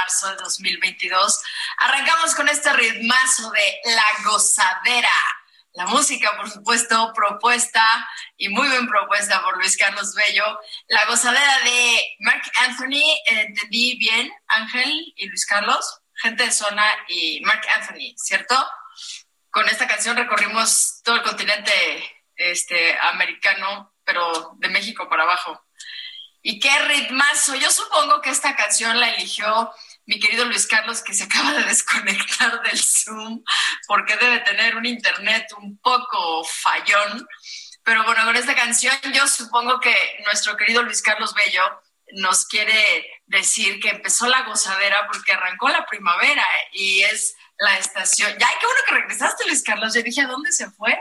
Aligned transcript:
Marzo 0.00 0.30
de 0.30 0.36
2022, 0.36 1.42
arrancamos 1.78 2.34
con 2.34 2.48
este 2.48 2.72
ritmazo 2.72 3.50
de 3.50 3.80
La 3.94 4.06
Gozadera. 4.24 5.08
La 5.72 5.86
música, 5.86 6.34
por 6.36 6.50
supuesto, 6.50 7.12
propuesta 7.14 7.84
y 8.36 8.48
muy 8.48 8.68
bien 8.68 8.88
propuesta 8.88 9.42
por 9.42 9.58
Luis 9.58 9.76
Carlos 9.76 10.14
Bello. 10.14 10.58
La 10.88 11.04
gozadera 11.04 11.58
de 11.64 12.16
Mark 12.20 12.42
Anthony, 12.56 13.04
entendí 13.26 13.98
bien, 13.98 14.32
Ángel 14.46 15.12
y 15.16 15.28
Luis 15.28 15.44
Carlos, 15.44 16.00
gente 16.14 16.44
de 16.44 16.50
zona 16.50 16.86
y 17.08 17.42
Mark 17.42 17.60
Anthony, 17.74 18.14
¿cierto? 18.16 18.56
con 19.56 19.66
esta 19.70 19.88
canción 19.88 20.18
recorrimos 20.18 21.00
todo 21.02 21.16
el 21.16 21.22
continente 21.22 21.72
este, 22.36 22.94
americano, 22.98 23.90
pero 24.04 24.52
de 24.58 24.68
México 24.68 25.08
para 25.08 25.22
abajo. 25.22 25.64
Y 26.42 26.60
qué 26.60 26.78
ritmazo. 26.80 27.54
Yo 27.54 27.70
supongo 27.70 28.20
que 28.20 28.28
esta 28.28 28.54
canción 28.54 29.00
la 29.00 29.08
eligió 29.14 29.72
mi 30.06 30.20
querido 30.20 30.44
Luis 30.44 30.66
Carlos, 30.66 31.02
que 31.02 31.14
se 31.14 31.24
acaba 31.24 31.52
de 31.52 31.64
desconectar 31.64 32.62
del 32.62 32.78
Zoom, 32.78 33.42
porque 33.86 34.16
debe 34.16 34.40
tener 34.40 34.76
un 34.76 34.86
internet 34.86 35.46
un 35.58 35.78
poco 35.78 36.44
fallón. 36.44 37.26
Pero 37.84 38.04
bueno, 38.04 38.24
con 38.24 38.36
esta 38.36 38.54
canción 38.54 38.94
yo 39.12 39.28
supongo 39.28 39.78
que 39.78 39.94
nuestro 40.24 40.56
querido 40.56 40.82
Luis 40.82 41.02
Carlos 41.02 41.34
Bello 41.34 41.82
nos 42.12 42.46
quiere 42.46 43.22
decir 43.26 43.80
que 43.80 43.90
empezó 43.90 44.26
la 44.28 44.42
gozadera 44.42 45.06
porque 45.06 45.32
arrancó 45.32 45.68
la 45.68 45.86
primavera 45.86 46.44
y 46.72 47.02
es 47.02 47.36
la 47.58 47.78
estación. 47.78 48.30
Ya, 48.38 48.48
qué 48.60 48.66
bueno 48.66 48.80
que 48.88 48.94
regresaste, 48.94 49.44
Luis 49.46 49.62
Carlos. 49.62 49.94
Yo 49.94 50.02
dije, 50.02 50.20
¿a 50.20 50.26
dónde 50.26 50.52
se 50.52 50.70
fue? 50.70 50.98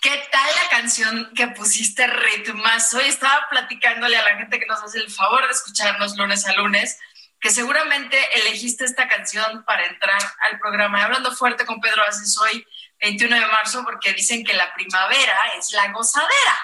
¿Qué 0.00 0.22
tal 0.30 0.48
la 0.62 0.68
canción 0.70 1.32
que 1.34 1.48
pusiste 1.48 2.06
ritmazo? 2.06 3.00
Y 3.02 3.08
estaba 3.08 3.46
platicándole 3.50 4.16
a 4.16 4.22
la 4.22 4.36
gente 4.36 4.58
que 4.58 4.66
nos 4.66 4.82
hace 4.82 4.98
el 4.98 5.10
favor 5.10 5.44
de 5.44 5.52
escucharnos 5.52 6.16
lunes 6.16 6.46
a 6.46 6.52
lunes, 6.52 6.98
que 7.40 7.50
seguramente 7.50 8.18
elegiste 8.38 8.84
esta 8.84 9.08
canción 9.08 9.64
para 9.64 9.86
entrar 9.86 10.20
al 10.50 10.58
programa. 10.58 11.02
Hablando 11.02 11.32
fuerte 11.32 11.64
con 11.64 11.80
Pedro 11.80 12.02
Aces 12.02 12.36
hoy, 12.38 12.66
21 13.00 13.34
de 13.34 13.46
marzo, 13.46 13.82
porque 13.82 14.12
dicen 14.12 14.44
que 14.44 14.52
la 14.52 14.72
primavera 14.74 15.38
es 15.58 15.72
la 15.72 15.90
gozadera. 15.90 16.60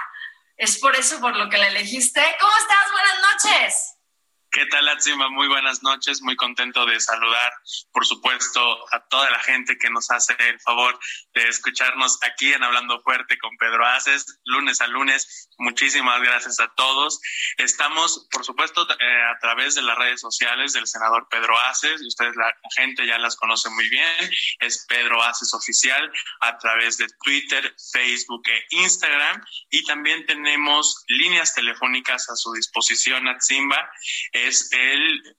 Es 0.56 0.78
por 0.78 0.94
eso 0.94 1.18
por 1.20 1.34
lo 1.34 1.48
que 1.48 1.58
la 1.58 1.68
elegiste. 1.68 2.22
¿Cómo 2.40 2.52
estás? 2.58 2.92
Buenas 2.92 3.18
noches. 3.20 3.95
¿Qué 4.56 4.64
tal, 4.64 4.88
Atsima? 4.88 5.28
Muy 5.28 5.48
buenas 5.48 5.82
noches, 5.82 6.22
muy 6.22 6.34
contento 6.34 6.86
de 6.86 6.98
saludar, 6.98 7.52
por 7.92 8.06
supuesto, 8.06 8.58
a 8.90 9.06
toda 9.06 9.30
la 9.30 9.38
gente 9.40 9.76
que 9.76 9.90
nos 9.90 10.10
hace 10.10 10.34
el 10.38 10.58
favor 10.60 10.98
de 11.34 11.46
escucharnos 11.46 12.18
aquí 12.22 12.54
en 12.54 12.64
Hablando 12.64 13.02
Fuerte 13.02 13.36
con 13.36 13.54
Pedro 13.58 13.84
Aces, 13.84 14.24
lunes 14.46 14.80
a 14.80 14.86
lunes. 14.86 15.50
Muchísimas 15.58 16.22
gracias 16.22 16.58
a 16.58 16.72
todos. 16.74 17.20
Estamos, 17.58 18.28
por 18.30 18.46
supuesto, 18.46 18.88
eh, 18.98 19.22
a 19.30 19.38
través 19.40 19.74
de 19.74 19.82
las 19.82 19.98
redes 19.98 20.22
sociales 20.22 20.72
del 20.72 20.86
senador 20.86 21.28
Pedro 21.30 21.54
Aces, 21.58 22.00
ustedes, 22.00 22.34
la, 22.36 22.50
gente 22.74 23.06
ya 23.06 23.18
las 23.18 23.36
conoce 23.36 23.68
muy 23.68 23.86
bien, 23.90 24.30
es 24.60 24.86
Pedro 24.88 25.22
Aces 25.22 25.52
Oficial, 25.52 26.10
a 26.40 26.56
través 26.56 26.96
de 26.96 27.06
Twitter, 27.22 27.74
Facebook 27.92 28.42
e 28.48 28.66
Instagram, 28.70 29.44
y 29.68 29.84
también 29.84 30.24
tenemos 30.24 31.04
líneas 31.08 31.52
telefónicas 31.52 32.30
a 32.30 32.36
su 32.36 32.54
disposición, 32.54 33.28
Atzimba 33.28 33.90
es 34.46 34.68
el 34.72 35.36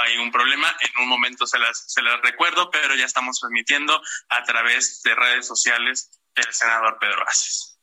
ahí 0.00 0.18
un 0.18 0.30
problema, 0.30 0.74
en 0.80 1.02
un 1.02 1.08
momento 1.08 1.46
se 1.46 1.58
las, 1.58 1.84
se 1.92 2.02
las 2.02 2.20
recuerdo, 2.22 2.70
pero 2.70 2.94
ya 2.94 3.04
estamos 3.04 3.40
transmitiendo 3.40 4.00
a 4.28 4.42
través 4.44 5.02
de 5.02 5.14
redes 5.14 5.46
sociales 5.46 6.10
del 6.34 6.52
senador 6.52 6.98
Pedro 7.00 7.28
Aces. 7.28 7.78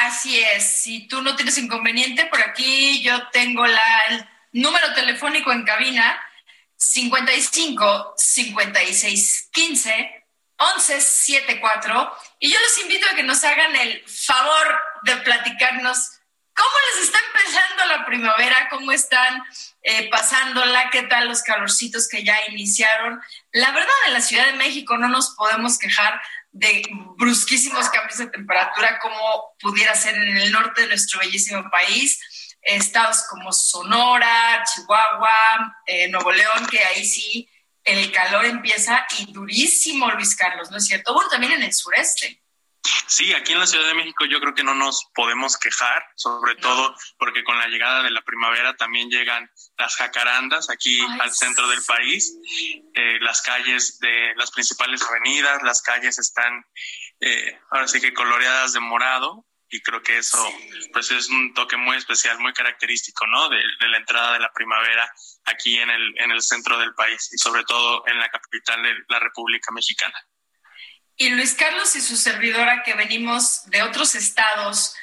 Así 0.00 0.38
es, 0.38 0.82
si 0.82 1.08
tú 1.08 1.22
no 1.22 1.36
tienes 1.36 1.56
inconveniente, 1.58 2.26
por 2.26 2.40
aquí 2.42 3.02
yo 3.02 3.28
tengo 3.28 3.66
la, 3.66 4.00
el 4.10 4.28
número 4.52 4.92
telefónico 4.94 5.52
en 5.52 5.64
cabina 5.64 6.20
55 6.76 8.14
56 8.16 9.48
15 9.52 10.26
11 10.58 11.00
74 11.00 12.16
y 12.40 12.50
yo 12.50 12.58
los 12.60 12.78
invito 12.78 13.06
a 13.08 13.14
que 13.14 13.22
nos 13.22 13.42
hagan 13.44 13.74
el 13.76 14.02
favor 14.06 14.78
de 15.04 15.16
platicarnos 15.18 16.15
cómo 16.56 16.70
les 16.90 17.06
está 17.06 17.18
empezando 17.26 17.84
la 17.86 18.06
primavera, 18.06 18.68
cómo 18.70 18.90
están 18.92 19.42
eh, 19.82 20.08
pasándola, 20.10 20.90
qué 20.90 21.02
tal 21.02 21.28
los 21.28 21.42
calorcitos 21.42 22.08
que 22.08 22.24
ya 22.24 22.36
iniciaron. 22.48 23.20
La 23.52 23.70
verdad, 23.72 23.94
en 24.06 24.14
la 24.14 24.20
Ciudad 24.20 24.46
de 24.46 24.54
México 24.54 24.96
no 24.96 25.08
nos 25.08 25.34
podemos 25.36 25.78
quejar 25.78 26.20
de 26.50 26.82
brusquísimos 27.16 27.90
cambios 27.90 28.18
de 28.18 28.28
temperatura 28.28 28.98
como 29.00 29.54
pudiera 29.60 29.94
ser 29.94 30.14
en 30.14 30.36
el 30.38 30.50
norte 30.50 30.82
de 30.82 30.88
nuestro 30.88 31.20
bellísimo 31.20 31.70
país. 31.70 32.18
Estados 32.62 33.24
como 33.30 33.52
Sonora, 33.52 34.64
Chihuahua, 34.64 35.76
eh, 35.86 36.08
Nuevo 36.08 36.32
León, 36.32 36.66
que 36.68 36.82
ahí 36.82 37.04
sí 37.04 37.48
el 37.84 38.10
calor 38.10 38.44
empieza 38.44 39.06
y 39.18 39.32
durísimo, 39.32 40.10
Luis 40.10 40.34
Carlos, 40.34 40.70
¿no 40.72 40.78
es 40.78 40.86
cierto? 40.86 41.14
Bueno, 41.14 41.30
también 41.30 41.52
en 41.52 41.62
el 41.62 41.72
sureste. 41.72 42.42
Sí, 43.06 43.32
aquí 43.32 43.52
en 43.52 43.60
la 43.60 43.66
Ciudad 43.66 43.86
de 43.86 43.94
México 43.94 44.24
yo 44.26 44.40
creo 44.40 44.54
que 44.54 44.64
no 44.64 44.74
nos 44.74 45.08
podemos 45.14 45.56
quejar, 45.56 46.04
sobre 46.16 46.54
no. 46.54 46.60
todo 46.60 46.96
porque 47.18 47.44
con 47.44 47.58
la 47.58 47.68
llegada 47.68 48.02
de 48.02 48.10
la 48.10 48.22
primavera 48.22 48.76
también 48.76 49.10
llegan 49.10 49.50
las 49.78 49.96
jacarandas 49.96 50.70
aquí 50.70 51.00
Ay, 51.00 51.18
al 51.20 51.32
centro 51.32 51.68
del 51.68 51.82
país. 51.84 52.36
Eh, 52.94 53.18
las 53.20 53.42
calles 53.42 53.98
de 54.00 54.34
las 54.36 54.50
principales 54.50 55.02
avenidas, 55.02 55.62
las 55.62 55.82
calles 55.82 56.18
están 56.18 56.64
eh, 57.20 57.58
ahora 57.70 57.88
sí 57.88 58.00
que 58.00 58.12
coloreadas 58.12 58.72
de 58.72 58.80
morado 58.80 59.46
y 59.68 59.80
creo 59.80 60.02
que 60.02 60.18
eso 60.18 60.44
sí. 60.46 60.90
pues 60.92 61.10
es 61.10 61.28
un 61.28 61.52
toque 61.54 61.76
muy 61.76 61.96
especial, 61.96 62.38
muy 62.38 62.52
característico, 62.52 63.26
¿no? 63.26 63.48
De, 63.48 63.56
de, 63.56 63.88
la 63.88 63.96
entrada 63.96 64.32
de 64.34 64.40
la 64.40 64.52
primavera 64.52 65.12
aquí 65.44 65.76
en 65.78 65.90
el, 65.90 66.14
en 66.20 66.30
el 66.30 66.42
centro 66.42 66.78
del 66.78 66.94
país 66.94 67.30
y 67.32 67.38
sobre 67.38 67.64
todo 67.64 68.06
en 68.06 68.18
la 68.18 68.28
capital 68.28 68.82
de 68.82 68.94
la 69.08 69.18
República 69.18 69.72
Mexicana. 69.72 70.25
Y 71.16 71.30
Luis 71.30 71.54
Carlos 71.54 71.96
y 71.96 72.00
su 72.00 72.16
servidora 72.16 72.82
que 72.82 72.94
venimos 72.94 73.62
de 73.70 73.82
otros 73.82 74.14
estados 74.14 74.94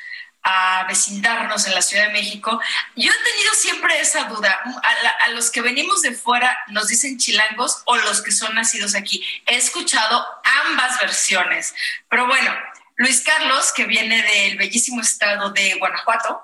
a 0.44 0.86
vecindarnos 0.88 1.66
en 1.68 1.74
la 1.74 1.82
Ciudad 1.82 2.08
de 2.08 2.14
México, 2.14 2.62
yo 2.96 3.10
he 3.10 3.32
tenido 3.32 3.54
siempre 3.56 4.00
esa 4.00 4.26
duda. 4.26 4.60
A, 4.84 5.04
la, 5.04 5.10
a, 5.26 5.30
los 5.30 5.50
que 5.50 5.62
venimos 5.62 6.02
de 6.02 6.12
fuera 6.12 6.58
nos 6.68 6.90
dicen 6.90 7.18
chilangos 7.18 7.82
o 7.86 7.96
los 7.96 8.22
que 8.22 8.32
son 8.32 8.54
nacidos 8.54 8.94
aquí. 8.94 9.26
He 9.48 9.56
escuchado 9.56 10.26
ambas 10.66 11.00
versiones. 11.00 11.74
Pero 12.10 12.28
bueno, 12.28 12.54
Luis 12.98 13.22
Carlos, 13.22 13.72
que 13.72 13.86
viene 13.86 14.22
del 14.22 14.58
bellísimo 14.58 15.02
estado 15.02 15.52
de 15.52 15.76
Guanajuato, 15.76 16.44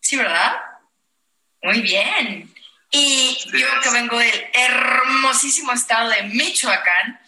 ¿sí, 0.00 0.16
verdad? 0.16 0.56
Muy 1.62 1.82
bien. 1.82 2.54
Y 2.90 3.38
yo 3.52 3.80
que 3.82 3.90
vengo 3.90 4.18
del 4.18 4.46
hermosísimo 4.52 5.72
estado 5.72 6.10
de 6.10 6.22
Michoacán, 6.24 7.21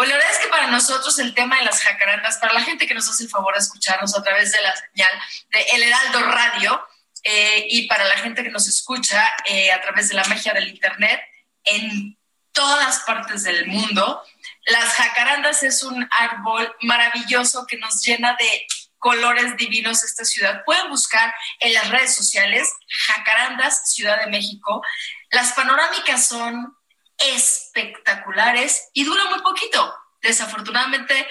pues 0.00 0.08
la 0.08 0.16
verdad 0.16 0.32
es 0.32 0.38
que 0.38 0.48
para 0.48 0.68
nosotros 0.68 1.18
el 1.18 1.34
tema 1.34 1.58
de 1.58 1.66
las 1.66 1.82
jacarandas, 1.82 2.38
para 2.38 2.54
la 2.54 2.62
gente 2.62 2.86
que 2.86 2.94
nos 2.94 3.06
hace 3.06 3.24
el 3.24 3.28
favor 3.28 3.52
de 3.52 3.60
escucharnos 3.60 4.16
a 4.16 4.22
través 4.22 4.50
de 4.50 4.62
la 4.62 4.74
señal 4.74 5.10
de 5.50 5.60
El 5.74 5.82
Heraldo 5.82 6.22
Radio 6.22 6.86
eh, 7.22 7.66
y 7.68 7.86
para 7.86 8.04
la 8.04 8.16
gente 8.16 8.42
que 8.42 8.48
nos 8.48 8.66
escucha 8.66 9.22
eh, 9.44 9.70
a 9.70 9.82
través 9.82 10.08
de 10.08 10.14
la 10.14 10.24
magia 10.24 10.54
del 10.54 10.70
Internet 10.70 11.20
en 11.64 12.18
todas 12.52 13.00
partes 13.00 13.42
del 13.42 13.66
mundo, 13.66 14.22
las 14.64 14.94
jacarandas 14.94 15.62
es 15.64 15.82
un 15.82 16.08
árbol 16.12 16.74
maravilloso 16.80 17.66
que 17.66 17.76
nos 17.76 18.02
llena 18.02 18.34
de 18.38 18.66
colores 18.96 19.54
divinos 19.58 20.02
esta 20.02 20.24
ciudad. 20.24 20.62
Pueden 20.64 20.88
buscar 20.88 21.30
en 21.58 21.74
las 21.74 21.90
redes 21.90 22.14
sociales 22.14 22.72
Jacarandas 23.06 23.92
Ciudad 23.92 24.18
de 24.18 24.30
México. 24.30 24.82
Las 25.30 25.52
panorámicas 25.52 26.26
son 26.26 26.74
espectaculares 27.20 28.88
y 28.92 29.04
dura 29.04 29.24
muy 29.26 29.40
poquito. 29.40 29.94
Desafortunadamente 30.22 31.26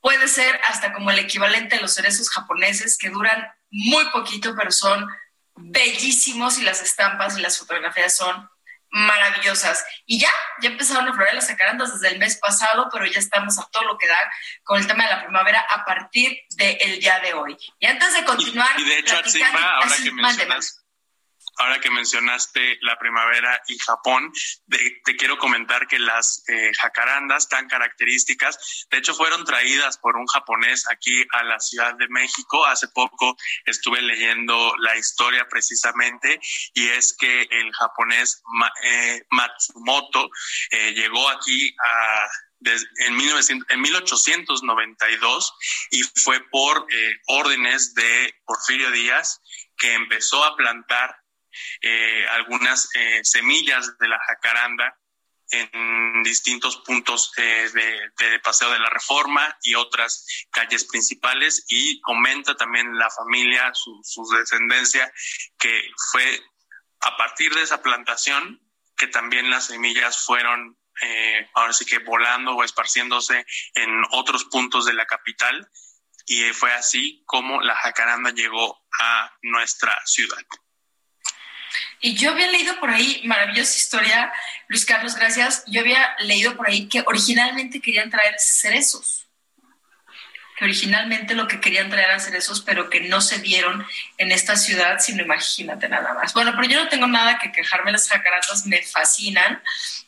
puede 0.00 0.28
ser 0.28 0.60
hasta 0.64 0.92
como 0.92 1.10
el 1.10 1.18
equivalente 1.18 1.76
a 1.76 1.80
los 1.80 1.94
cerezos 1.94 2.30
japoneses 2.30 2.98
que 2.98 3.10
duran 3.10 3.46
muy 3.70 4.04
poquito, 4.10 4.54
pero 4.56 4.70
son 4.70 5.08
bellísimos 5.56 6.58
y 6.58 6.62
las 6.62 6.82
estampas 6.82 7.38
y 7.38 7.40
las 7.40 7.58
fotografías 7.58 8.14
son 8.14 8.48
maravillosas. 8.90 9.84
Y 10.06 10.20
ya, 10.20 10.30
ya 10.60 10.70
empezaron 10.70 11.08
a 11.08 11.12
florear 11.12 11.34
las 11.34 11.48
jacarandas 11.48 11.92
desde 11.92 12.14
el 12.14 12.18
mes 12.18 12.36
pasado, 12.36 12.88
pero 12.92 13.06
ya 13.06 13.18
estamos 13.18 13.58
a 13.58 13.68
todo 13.70 13.82
lo 13.84 13.98
que 13.98 14.06
da 14.06 14.32
con 14.62 14.78
el 14.78 14.86
tema 14.86 15.04
de 15.04 15.10
la 15.10 15.22
primavera 15.22 15.66
a 15.68 15.84
partir 15.84 16.38
del 16.50 17.00
día 17.00 17.18
de 17.20 17.34
hoy. 17.34 17.56
Y 17.80 17.86
antes 17.86 18.14
de 18.14 18.24
continuar... 18.24 18.78
Y, 18.78 18.82
y 18.82 18.88
de 18.88 18.98
hecho, 19.00 19.16
Atsima, 19.16 19.76
ahora 19.76 19.96
que 20.02 20.12
mencionas 20.12 20.83
ahora 21.58 21.80
que 21.80 21.90
mencionaste 21.90 22.78
la 22.82 22.98
primavera 22.98 23.60
y 23.68 23.78
Japón, 23.78 24.32
de, 24.66 25.00
te 25.04 25.16
quiero 25.16 25.38
comentar 25.38 25.86
que 25.86 25.98
las 25.98 26.42
eh, 26.48 26.72
jacarandas 26.80 27.48
tan 27.48 27.68
características, 27.68 28.86
de 28.90 28.98
hecho 28.98 29.14
fueron 29.14 29.44
traídas 29.44 29.98
por 29.98 30.16
un 30.16 30.26
japonés 30.26 30.84
aquí 30.90 31.24
a 31.32 31.42
la 31.44 31.58
Ciudad 31.58 31.94
de 31.94 32.08
México. 32.08 32.64
Hace 32.66 32.88
poco 32.88 33.36
estuve 33.64 34.02
leyendo 34.02 34.74
la 34.78 34.96
historia 34.96 35.46
precisamente 35.48 36.40
y 36.74 36.88
es 36.88 37.16
que 37.18 37.42
el 37.42 37.72
japonés 37.72 38.42
eh, 38.82 39.22
Matsumoto 39.30 40.28
eh, 40.70 40.92
llegó 40.92 41.28
aquí 41.28 41.74
a 41.84 42.26
en, 43.06 43.16
1900, 43.16 43.70
en 43.70 43.80
1892 43.80 45.54
y 45.90 46.02
fue 46.02 46.40
por 46.50 46.86
eh, 46.90 47.12
órdenes 47.26 47.94
de 47.94 48.34
Porfirio 48.44 48.90
Díaz 48.90 49.40
que 49.76 49.92
empezó 49.94 50.44
a 50.44 50.56
plantar 50.56 51.16
eh, 51.80 52.26
algunas 52.30 52.88
eh, 52.94 53.20
semillas 53.22 53.96
de 53.98 54.08
la 54.08 54.18
jacaranda 54.26 54.98
en 55.50 56.22
distintos 56.22 56.78
puntos 56.78 57.32
eh, 57.36 57.70
de, 57.72 58.40
Paseo 58.40 58.70
de 58.70 58.78
la 58.78 58.90
Reforma 58.90 59.56
y 59.62 59.74
otras 59.74 60.26
calles 60.50 60.84
principales 60.84 61.64
y 61.68 62.00
comenta 62.00 62.56
también 62.56 62.96
la 62.98 63.10
familia, 63.10 63.70
su, 63.74 64.00
su 64.02 64.24
descendencia, 64.36 65.12
que 65.58 65.90
fue 66.10 66.42
a 67.00 67.16
partir 67.16 67.54
de 67.54 67.62
esa 67.62 67.82
plantación 67.82 68.60
que 68.96 69.06
también 69.08 69.50
las 69.50 69.66
semillas 69.66 70.24
fueron 70.24 70.76
eh, 71.02 71.50
ahora 71.54 71.72
sí 71.72 71.84
que 71.84 71.98
volando 71.98 72.54
o 72.54 72.62
esparciéndose 72.62 73.44
en 73.74 74.02
otros 74.12 74.44
puntos 74.44 74.86
de 74.86 74.94
la 74.94 75.06
capital 75.06 75.68
y 76.26 76.42
fue 76.52 76.72
así 76.72 77.22
como 77.26 77.60
la 77.60 77.74
jacaranda 77.76 78.30
llegó 78.30 78.86
a 79.00 79.36
nuestra 79.42 80.00
ciudad. 80.04 80.38
Y 82.04 82.12
yo 82.16 82.32
había 82.32 82.48
leído 82.48 82.78
por 82.80 82.90
ahí, 82.90 83.22
maravillosa 83.24 83.78
historia, 83.78 84.30
Luis 84.68 84.84
Carlos, 84.84 85.14
gracias. 85.14 85.64
Yo 85.66 85.80
había 85.80 86.14
leído 86.18 86.54
por 86.54 86.68
ahí 86.68 86.86
que 86.86 87.02
originalmente 87.06 87.80
querían 87.80 88.10
traer 88.10 88.34
cerezos. 88.38 89.26
Que 90.58 90.66
originalmente 90.66 91.34
lo 91.34 91.48
que 91.48 91.62
querían 91.62 91.88
traer 91.88 92.08
eran 92.08 92.20
cerezos, 92.20 92.60
pero 92.60 92.90
que 92.90 93.00
no 93.00 93.22
se 93.22 93.38
dieron 93.38 93.86
en 94.18 94.32
esta 94.32 94.56
ciudad, 94.56 94.98
sino 95.00 95.22
imagínate 95.22 95.88
nada 95.88 96.12
más. 96.12 96.34
Bueno, 96.34 96.52
pero 96.54 96.68
yo 96.68 96.84
no 96.84 96.90
tengo 96.90 97.06
nada 97.06 97.38
que 97.38 97.50
quejarme, 97.50 97.90
las 97.90 98.06
jacarandas 98.06 98.66
me 98.66 98.82
fascinan. 98.82 99.62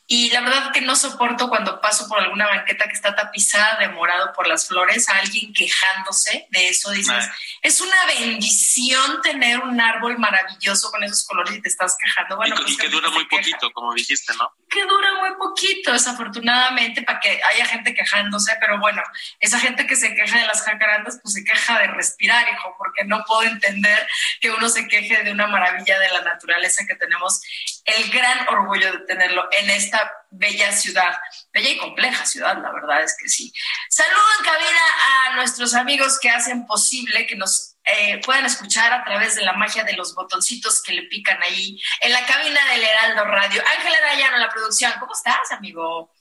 Y 0.09 0.31
la 0.31 0.41
verdad 0.41 0.73
que 0.73 0.83
no 0.83 0.95
soporto 0.95 1.49
cuando 1.49 1.81
paso 1.81 2.07
por 2.09 2.21
alguna 2.21 2.47
banqueta 2.47 2.87
que 2.87 2.93
está 2.93 3.17
tapizada 3.17 3.79
de 3.81 3.89
morado 3.89 4.33
por 4.35 4.47
las 4.47 4.69
flores, 4.69 5.09
a 5.09 5.19
alguien 5.19 5.53
quejándose 5.53 6.47
de 6.51 6.69
eso. 6.69 6.93
Dices, 6.93 7.29
es 7.61 7.81
una 7.81 8.07
bendición 8.07 9.21
tener 9.23 9.59
un 9.59 9.81
árbol 9.81 10.17
maravilloso 10.19 10.93
con 10.93 11.03
esos 11.03 11.27
colores 11.27 11.57
y 11.57 11.61
te 11.61 11.69
estás 11.69 11.97
quejando. 11.99 12.37
Bueno, 12.37 12.55
y, 12.57 12.63
pues 12.63 12.77
que 12.77 12.89
dura 12.89 13.11
muy 13.11 13.25
poquito, 13.27 13.73
como 13.73 13.93
dijiste, 13.95 14.33
¿no? 14.35 14.53
Que 14.69 14.85
dura 14.85 15.15
muy 15.15 15.35
poquito, 15.39 15.93
desafortunadamente, 15.93 17.03
para 17.03 17.19
que 17.19 17.41
haya 17.43 17.67
gente 17.67 17.93
quejándose, 17.93 18.57
pero 18.61 18.79
bueno, 18.79 19.03
esa 19.41 19.59
gente 19.59 19.89
que 19.89 19.97
se 19.97 20.15
queja 20.15 20.39
de 20.39 20.47
las 20.47 20.63
jacarandas, 20.63 21.19
pues 21.21 21.35
se 21.35 21.45
queja 21.45 21.81
de 21.81 21.89
respirar, 21.89 22.47
hijo, 22.53 22.77
porque 22.79 23.05
no 23.05 23.25
puedo 23.27 23.43
entender 23.43 24.07
que 24.41 24.53
uno 24.53 24.69
se 24.69 24.87
queje 24.87 25.25
de 25.25 25.33
una 25.33 25.49
maravilla 25.49 25.99
de 25.99 26.11
la 26.11 26.21
naturaleza 26.21 26.87
que 26.87 26.95
tenemos 26.95 27.41
el 27.85 28.11
gran 28.11 28.47
orgullo 28.49 28.93
de 28.93 28.99
tenerlo 28.99 29.49
en 29.51 29.71
esta 29.71 29.96
bella 30.31 30.73
ciudad, 30.73 31.19
bella 31.53 31.71
y 31.71 31.79
compleja 31.79 32.27
ciudad, 32.27 32.57
la 32.63 32.73
verdad 32.73 33.03
es 33.03 33.17
que 33.21 33.29
sí. 33.29 33.53
Saludo 33.89 34.25
en 34.39 34.45
cabina 34.45 34.81
a 35.09 35.37
nuestros 35.37 35.75
amigos 35.75 36.19
que 36.21 36.31
hacen 36.31 36.67
posible 36.67 37.27
que 37.27 37.37
nos 37.37 37.77
eh, 37.85 38.21
puedan 38.25 38.45
escuchar 38.45 38.93
a 38.93 39.05
través 39.05 39.37
de 39.37 39.43
la 39.43 39.53
magia 39.53 39.85
de 39.85 39.93
los 39.95 40.15
botoncitos 40.15 40.83
que 40.83 40.93
le 40.93 41.03
pican 41.03 41.41
ahí 41.43 41.81
en 42.01 42.13
la 42.13 42.27
cabina 42.27 42.61
del 42.73 42.83
Heraldo 42.83 43.25
Radio. 43.25 43.63
Ángela 43.77 43.97
Arayano 43.99 44.37
en 44.37 44.43
la 44.43 44.51
producción, 44.51 44.93
¿cómo 44.99 45.13
estás, 45.13 45.53
amigo? 45.53 46.13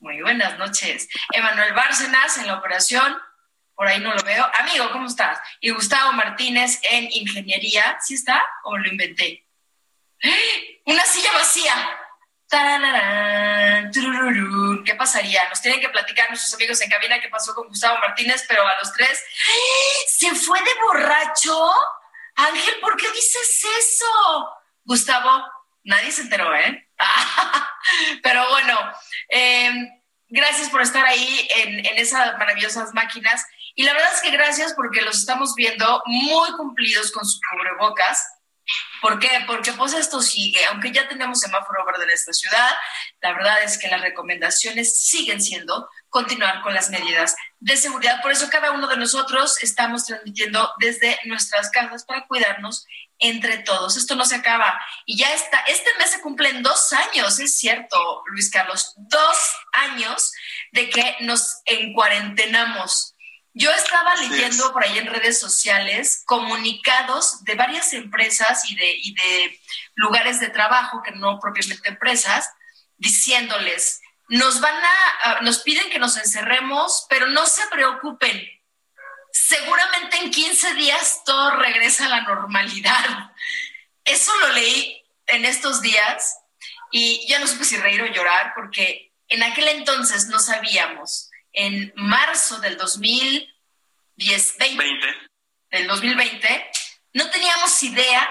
Muy 0.00 0.20
buenas 0.20 0.58
noches. 0.58 1.08
Emanuel 1.32 1.74
Bárcenas 1.74 2.36
en 2.38 2.48
la 2.48 2.56
operación, 2.56 3.16
por 3.74 3.86
ahí 3.86 4.00
no 4.00 4.12
lo 4.12 4.22
veo. 4.24 4.50
Amigo, 4.54 4.90
¿cómo 4.90 5.06
estás? 5.06 5.38
Y 5.60 5.70
Gustavo 5.70 6.12
Martínez 6.12 6.80
en 6.82 7.10
ingeniería, 7.12 7.98
¿sí 8.00 8.14
está 8.14 8.42
o 8.64 8.76
lo 8.76 8.88
inventé? 8.88 9.46
Una 10.86 11.04
silla 11.04 11.32
vacía. 11.32 11.98
¿Qué 14.84 14.94
pasaría? 14.94 15.48
Nos 15.48 15.62
tienen 15.62 15.80
que 15.80 15.88
platicar 15.88 16.28
nuestros 16.28 16.52
amigos 16.54 16.80
en 16.82 16.90
cabina 16.90 17.20
qué 17.20 17.28
pasó 17.28 17.54
con 17.54 17.68
Gustavo 17.68 17.98
Martínez, 17.98 18.44
pero 18.46 18.66
a 18.66 18.76
los 18.76 18.92
tres, 18.92 19.24
¿se 20.06 20.34
fue 20.34 20.60
de 20.60 20.70
borracho? 20.82 21.70
Ángel, 22.34 22.74
¿por 22.80 22.96
qué 22.96 23.10
dices 23.12 23.64
eso? 23.78 24.50
Gustavo, 24.84 25.44
nadie 25.84 26.12
se 26.12 26.22
enteró, 26.22 26.54
¿eh? 26.54 26.88
pero 28.22 28.46
bueno, 28.50 28.78
em, 29.28 29.88
gracias 30.28 30.68
por 30.68 30.82
estar 30.82 31.06
ahí 31.06 31.48
en, 31.56 31.86
en 31.86 31.98
esas 31.98 32.36
maravillosas 32.38 32.92
máquinas. 32.92 33.46
Y 33.74 33.84
la 33.84 33.94
verdad 33.94 34.12
es 34.14 34.20
que 34.20 34.30
gracias 34.30 34.74
porque 34.74 35.00
los 35.00 35.18
estamos 35.18 35.54
viendo 35.54 36.02
muy 36.04 36.52
cumplidos 36.52 37.12
con 37.12 37.24
sus 37.24 37.40
cubrebocas 37.50 38.26
¿Por 39.00 39.18
qué? 39.18 39.28
Porque 39.46 39.72
pues 39.72 39.92
esto 39.92 40.22
sigue, 40.22 40.64
aunque 40.66 40.92
ya 40.92 41.08
tenemos 41.08 41.40
semáforo 41.40 41.84
verde 41.84 42.04
en 42.04 42.10
esta 42.10 42.32
ciudad, 42.32 42.70
la 43.20 43.32
verdad 43.32 43.62
es 43.64 43.76
que 43.76 43.88
las 43.88 44.00
recomendaciones 44.00 44.96
siguen 44.96 45.42
siendo 45.42 45.88
continuar 46.08 46.62
con 46.62 46.72
las 46.72 46.90
medidas 46.90 47.34
de 47.58 47.76
seguridad. 47.76 48.22
Por 48.22 48.30
eso 48.30 48.48
cada 48.50 48.70
uno 48.70 48.86
de 48.86 48.96
nosotros 48.96 49.60
estamos 49.62 50.06
transmitiendo 50.06 50.72
desde 50.78 51.18
nuestras 51.24 51.70
casas 51.70 52.04
para 52.04 52.26
cuidarnos 52.26 52.86
entre 53.18 53.58
todos. 53.58 53.96
Esto 53.96 54.14
no 54.14 54.24
se 54.24 54.36
acaba. 54.36 54.80
Y 55.06 55.16
ya 55.16 55.32
está, 55.32 55.60
este 55.68 55.90
mes 55.98 56.10
se 56.10 56.20
cumplen 56.20 56.62
dos 56.62 56.92
años, 56.92 57.38
es 57.38 57.54
cierto, 57.56 58.22
Luis 58.26 58.50
Carlos, 58.50 58.94
dos 58.96 59.36
años 59.72 60.32
de 60.72 60.90
que 60.90 61.16
nos 61.20 61.60
encuarentenamos 61.64 63.11
yo 63.54 63.70
estaba 63.70 64.16
leyendo 64.16 64.72
por 64.72 64.82
ahí 64.82 64.98
en 64.98 65.06
redes 65.06 65.38
sociales 65.38 66.22
comunicados 66.24 67.44
de 67.44 67.54
varias 67.54 67.92
empresas 67.92 68.70
y 68.70 68.76
de, 68.76 68.92
y 68.96 69.14
de 69.14 69.60
lugares 69.94 70.40
de 70.40 70.48
trabajo, 70.48 71.02
que 71.02 71.12
no 71.12 71.38
propiamente 71.38 71.88
empresas, 71.88 72.48
diciéndoles, 72.96 74.00
nos 74.28 74.60
van 74.60 74.74
a, 74.74 75.40
nos 75.42 75.58
piden 75.58 75.90
que 75.90 75.98
nos 75.98 76.16
encerremos, 76.16 77.06
pero 77.10 77.26
no 77.26 77.46
se 77.46 77.66
preocupen. 77.66 78.42
Seguramente 79.32 80.16
en 80.18 80.30
15 80.30 80.74
días 80.74 81.22
todo 81.26 81.56
regresa 81.56 82.06
a 82.06 82.10
la 82.10 82.20
normalidad. 82.22 83.32
Eso 84.04 84.34
lo 84.40 84.48
leí 84.48 85.04
en 85.26 85.44
estos 85.44 85.82
días 85.82 86.38
y 86.90 87.26
ya 87.28 87.38
no 87.38 87.46
supe 87.46 87.64
si 87.64 87.76
reír 87.76 88.02
o 88.02 88.06
llorar 88.06 88.52
porque 88.54 89.12
en 89.28 89.42
aquel 89.42 89.68
entonces 89.68 90.28
no 90.28 90.38
sabíamos 90.38 91.31
en 91.52 91.92
marzo 91.96 92.58
del 92.60 92.76
2010, 92.76 94.56
20, 94.58 95.06
del 95.70 95.86
2020, 95.86 96.70
no 97.14 97.30
teníamos 97.30 97.82
idea 97.82 98.28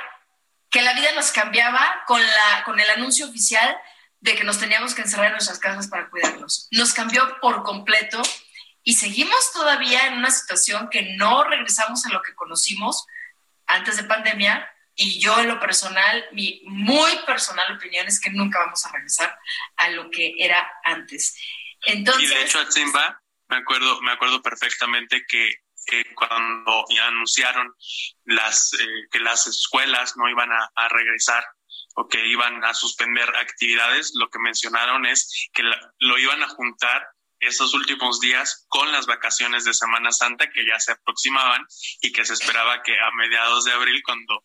que 0.70 0.82
la 0.82 0.94
vida 0.94 1.12
nos 1.16 1.32
cambiaba 1.32 2.04
con, 2.08 2.22
la, 2.22 2.64
con 2.66 2.80
el 2.80 2.90
anuncio 2.90 3.28
oficial 3.28 3.78
de 4.22 4.36
que 4.36 4.44
nos 4.44 4.60
teníamos 4.60 4.96
que 4.96 5.02
encerrar 5.02 5.28
en 5.28 5.34
nuestras 5.34 5.60
casas 5.60 5.88
para 5.88 6.10
cuidarnos. 6.10 6.68
Nos 6.72 6.94
cambió 6.94 7.40
por 7.42 7.64
completo 7.64 8.22
y 8.84 8.94
seguimos 8.94 9.52
todavía 9.52 10.08
en 10.08 10.14
una 10.14 10.32
situación 10.32 10.90
que 10.90 11.16
no 11.16 11.44
regresamos 11.44 12.06
a 12.06 12.10
lo 12.10 12.22
que 12.22 12.34
conocimos 12.34 13.06
antes 13.68 13.98
de 13.98 14.04
pandemia. 14.04 14.68
Y 14.96 15.20
yo 15.20 15.40
en 15.40 15.48
lo 15.48 15.60
personal, 15.60 16.26
mi 16.32 16.62
muy 16.66 17.12
personal 17.26 17.76
opinión 17.76 18.08
es 18.08 18.20
que 18.20 18.30
nunca 18.30 18.60
vamos 18.60 18.86
a 18.86 18.92
regresar 18.92 19.38
a 19.78 19.90
lo 19.90 20.10
que 20.10 20.36
era 20.38 20.70
antes. 20.84 21.36
Entonces, 21.84 22.24
y 22.24 22.34
de 22.34 22.44
hecho, 22.44 22.60
Atzimba, 22.60 23.22
me 23.50 23.58
acuerdo, 23.58 24.02
me 24.02 24.12
acuerdo 24.12 24.42
perfectamente 24.42 25.24
que, 25.28 25.50
cuando 26.16 26.86
anunciaron 27.08 27.74
las, 28.26 28.72
eh, 28.74 28.86
que 29.12 29.20
las 29.20 29.48
escuelas 29.48 30.16
no 30.16 30.30
iban 30.30 30.50
a, 30.52 30.88
regresar 30.88 31.44
o 31.96 32.08
que 32.08 32.26
iban 32.28 32.64
a 32.64 32.74
suspender 32.74 33.28
actividades, 33.36 34.14
lo 34.16 34.30
que 34.30 34.40
mencionaron 34.40 35.06
es 35.06 35.50
que 35.52 35.64
lo 35.64 36.18
iban 36.18 36.44
a 36.44 36.48
juntar 36.48 37.06
esos 37.42 37.74
últimos 37.74 38.20
días 38.20 38.66
con 38.70 38.92
las 38.92 39.08
vacaciones 39.08 39.66
de 39.66 39.74
Semana 39.74 40.12
Santa 40.12 40.50
que 40.50 40.66
ya 40.66 40.80
se 40.80 40.94
aproximaban 40.94 41.66
y 42.02 42.12
que 42.12 42.24
se 42.26 42.34
esperaba 42.34 42.82
que 42.84 42.94
a 42.94 43.12
mediados 43.18 43.66
de 43.66 43.74
abril, 43.74 44.02
cuando 44.04 44.42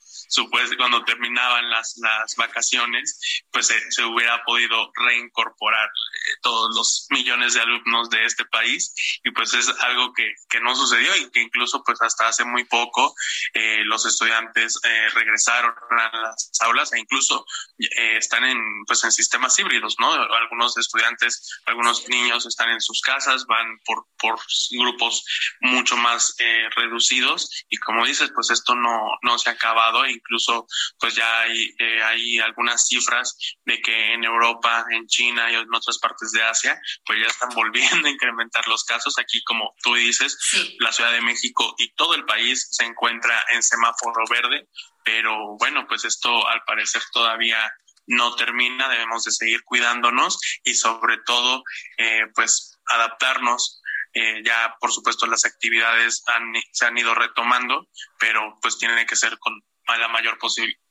cuando 0.76 1.04
terminaban 1.04 1.70
las, 1.70 1.96
las 1.98 2.34
vacaciones, 2.36 3.20
pues 3.52 3.66
se, 3.66 4.04
hubiera 4.04 4.42
podido 4.44 4.90
reincorporar 4.94 5.86
eh, 5.86 6.32
todos 6.42 6.74
los 6.74 7.06
millones 7.10 7.54
de 7.54 7.60
alumnos 7.60 8.10
de 8.10 8.24
este 8.24 8.44
país 8.46 8.92
y 9.24 9.30
pues 9.30 9.54
es 9.54 9.68
algo 9.80 10.12
que, 10.12 10.34
que 10.48 10.60
no 10.60 10.74
sucedió 10.74 11.14
y 11.16 11.30
que 11.30 11.42
incluso 11.42 11.82
pues 11.84 12.00
hasta 12.02 12.28
hace 12.28 12.44
muy 12.44 12.64
poco 12.64 13.14
eh, 13.54 13.82
los 13.84 14.06
estudiantes 14.06 14.78
eh, 14.82 15.08
regresaron 15.14 15.74
a 15.90 16.16
las 16.16 16.50
aulas 16.60 16.92
e 16.92 16.98
incluso 16.98 17.44
están 17.78 18.44
en 18.44 18.58
pues 18.86 19.04
en 19.04 19.12
sistemas 19.12 19.58
híbridos, 19.58 19.96
¿no? 19.98 20.12
Algunos 20.12 20.76
estudiantes, 20.76 21.60
algunos 21.66 22.08
niños 22.08 22.46
están 22.46 22.70
en 22.70 22.80
sus 22.86 23.00
casas, 23.00 23.44
van 23.46 23.78
por, 23.84 24.06
por 24.18 24.38
grupos 24.70 25.24
mucho 25.60 25.96
más 25.96 26.34
eh, 26.38 26.68
reducidos. 26.76 27.50
Y 27.68 27.76
como 27.78 28.06
dices, 28.06 28.30
pues 28.34 28.50
esto 28.50 28.74
no, 28.74 29.10
no 29.22 29.38
se 29.38 29.50
ha 29.50 29.52
acabado. 29.54 30.04
E 30.04 30.12
incluso 30.12 30.66
pues 30.98 31.14
ya 31.14 31.40
hay, 31.40 31.74
eh, 31.78 32.02
hay 32.02 32.38
algunas 32.38 32.86
cifras 32.86 33.36
de 33.64 33.80
que 33.80 34.14
en 34.14 34.24
Europa, 34.24 34.84
en 34.90 35.06
China 35.06 35.50
y 35.50 35.54
en 35.54 35.74
otras 35.74 35.98
partes 35.98 36.32
de 36.32 36.42
Asia, 36.42 36.80
pues 37.04 37.18
ya 37.20 37.26
están 37.26 37.50
volviendo 37.54 38.08
a 38.08 38.10
incrementar 38.10 38.66
los 38.68 38.84
casos. 38.84 39.18
Aquí, 39.18 39.42
como 39.44 39.74
tú 39.82 39.94
dices, 39.94 40.36
la 40.78 40.92
Ciudad 40.92 41.12
de 41.12 41.20
México 41.20 41.74
y 41.78 41.92
todo 41.94 42.14
el 42.14 42.24
país 42.24 42.68
se 42.70 42.84
encuentra 42.84 43.44
en 43.52 43.62
semáforo 43.62 44.24
verde, 44.30 44.68
pero 45.04 45.56
bueno, 45.58 45.86
pues 45.86 46.04
esto 46.04 46.46
al 46.48 46.62
parecer 46.64 47.02
todavía 47.12 47.72
no 48.06 48.34
termina, 48.36 48.88
debemos 48.88 49.24
de 49.24 49.32
seguir 49.32 49.62
cuidándonos 49.64 50.38
y 50.64 50.74
sobre 50.74 51.18
todo, 51.18 51.62
eh, 51.98 52.22
pues 52.34 52.75
adaptarnos. 52.88 53.82
Eh, 54.12 54.42
ya, 54.44 54.76
por 54.80 54.92
supuesto, 54.92 55.26
las 55.26 55.44
actividades 55.44 56.24
se 56.72 56.86
han 56.86 56.98
ido 56.98 57.14
retomando, 57.14 57.88
pero 58.18 58.58
pues 58.62 58.78
tienen 58.78 59.06
que 59.06 59.16
ser 59.16 59.38
con 59.38 59.62
la 59.88 60.08
mayor 60.08 60.38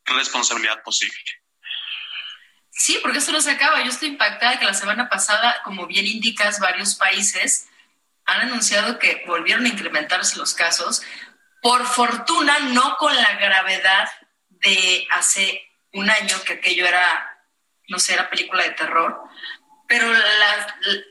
responsabilidad 0.05 0.83
posible. 0.83 1.17
Sí, 2.77 2.99
porque 3.01 3.19
esto 3.19 3.31
no 3.31 3.41
se 3.41 3.51
acaba. 3.51 3.81
Yo 3.81 3.89
estoy 3.89 4.09
impactada 4.09 4.59
que 4.59 4.65
la 4.65 4.73
semana 4.73 5.09
pasada, 5.09 5.61
como 5.63 5.87
bien 5.87 6.05
indicas, 6.05 6.59
varios 6.59 6.95
países 6.95 7.67
han 8.25 8.41
anunciado 8.41 8.99
que 8.99 9.23
volvieron 9.27 9.65
a 9.65 9.69
incrementarse 9.69 10.37
los 10.37 10.53
casos. 10.53 11.01
Por 11.61 11.85
fortuna, 11.85 12.59
no 12.59 12.97
con 12.97 13.15
la 13.15 13.35
gravedad 13.37 14.09
de 14.49 15.07
hace 15.11 15.71
un 15.93 16.09
año, 16.09 16.35
que 16.45 16.53
aquello 16.53 16.85
era, 16.85 17.39
no 17.87 17.97
sé, 17.97 18.13
era 18.13 18.29
película 18.29 18.63
de 18.63 18.71
terror, 18.71 19.23
pero 19.87 20.11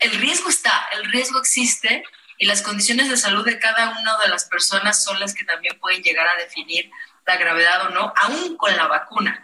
el 0.01 0.11
riesgo 0.13 0.49
está, 0.49 0.89
el 0.93 1.11
riesgo 1.11 1.39
existe 1.39 2.05
y 2.39 2.47
las 2.47 2.63
condiciones 2.63 3.09
de 3.09 3.17
salud 3.17 3.45
de 3.45 3.59
cada 3.59 3.91
una 3.91 4.19
de 4.19 4.29
las 4.29 4.45
personas 4.47 5.05
son 5.05 5.21
las 5.21 5.35
que 5.35 5.45
también 5.45 5.79
pueden 5.79 6.03
llegar 6.03 6.27
a 6.27 6.37
definir 6.37 6.91
la 7.27 7.37
gravedad 7.37 7.87
o 7.87 7.91
no, 7.91 8.13
aún 8.17 8.57
con 8.57 8.77
la 8.77 8.87
vacuna. 8.87 9.43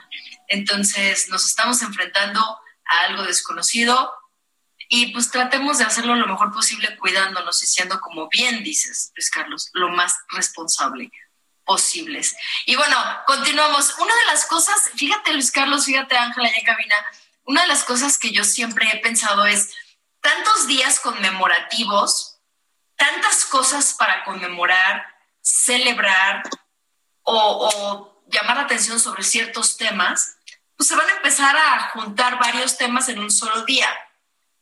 Entonces 0.48 1.28
nos 1.28 1.46
estamos 1.46 1.80
enfrentando 1.82 2.40
a 2.40 3.00
algo 3.06 3.22
desconocido 3.22 4.12
y 4.88 5.12
pues 5.12 5.30
tratemos 5.30 5.78
de 5.78 5.84
hacerlo 5.84 6.16
lo 6.16 6.26
mejor 6.26 6.52
posible 6.52 6.96
cuidándonos 6.98 7.62
y 7.62 7.66
siendo, 7.66 8.00
como 8.00 8.28
bien 8.28 8.64
dices, 8.64 9.12
Luis 9.14 9.30
Carlos, 9.30 9.70
lo 9.72 9.88
más 9.90 10.14
responsable 10.30 11.10
posibles. 11.64 12.34
Y 12.66 12.74
bueno, 12.74 12.96
continuamos. 13.28 13.94
Una 13.98 14.12
de 14.12 14.26
las 14.26 14.46
cosas, 14.46 14.90
fíjate 14.96 15.32
Luis 15.32 15.52
Carlos, 15.52 15.84
fíjate 15.84 16.16
Ángela, 16.16 16.48
ya 16.48 16.56
en 16.56 16.64
cabina, 16.64 16.96
una 17.50 17.62
de 17.62 17.66
las 17.68 17.82
cosas 17.82 18.16
que 18.16 18.30
yo 18.30 18.44
siempre 18.44 18.88
he 18.92 18.98
pensado 18.98 19.44
es 19.44 19.70
tantos 20.20 20.68
días 20.68 21.00
conmemorativos, 21.00 22.38
tantas 22.94 23.44
cosas 23.44 23.92
para 23.94 24.22
conmemorar, 24.22 25.04
celebrar 25.42 26.44
o, 27.24 28.22
llamar 28.28 28.58
la 28.58 28.62
atención 28.62 29.00
sobre 29.00 29.24
ciertos 29.24 29.76
temas, 29.76 30.36
pues 30.76 30.88
se 30.88 30.94
van 30.94 31.10
a 31.10 31.16
empezar 31.16 31.56
a 31.56 31.90
juntar 31.90 32.38
varios 32.38 32.78
temas 32.78 33.08
en 33.08 33.18
un 33.18 33.32
solo 33.32 33.64
día. 33.64 33.88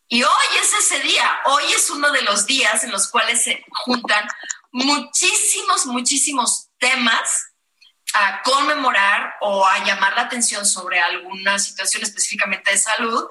Y 0.08 0.22
hoy 0.22 0.46
es 0.62 0.72
ese 0.72 1.00
día, 1.00 1.40
hoy 1.44 1.64
es 1.76 1.90
uno 1.90 2.10
de 2.10 2.22
los 2.22 2.46
días 2.46 2.84
en 2.84 2.90
los 2.90 3.08
cuales 3.08 3.44
se 3.44 3.66
juntan 3.84 4.26
muchísimos, 4.72 5.84
muchísimos 5.84 6.70
temas 6.78 7.47
a 8.14 8.42
conmemorar 8.42 9.34
o 9.40 9.66
a 9.66 9.84
llamar 9.84 10.14
la 10.14 10.22
atención 10.22 10.64
sobre 10.64 11.00
alguna 11.00 11.58
situación 11.58 12.02
específicamente 12.02 12.70
de 12.70 12.78
salud, 12.78 13.26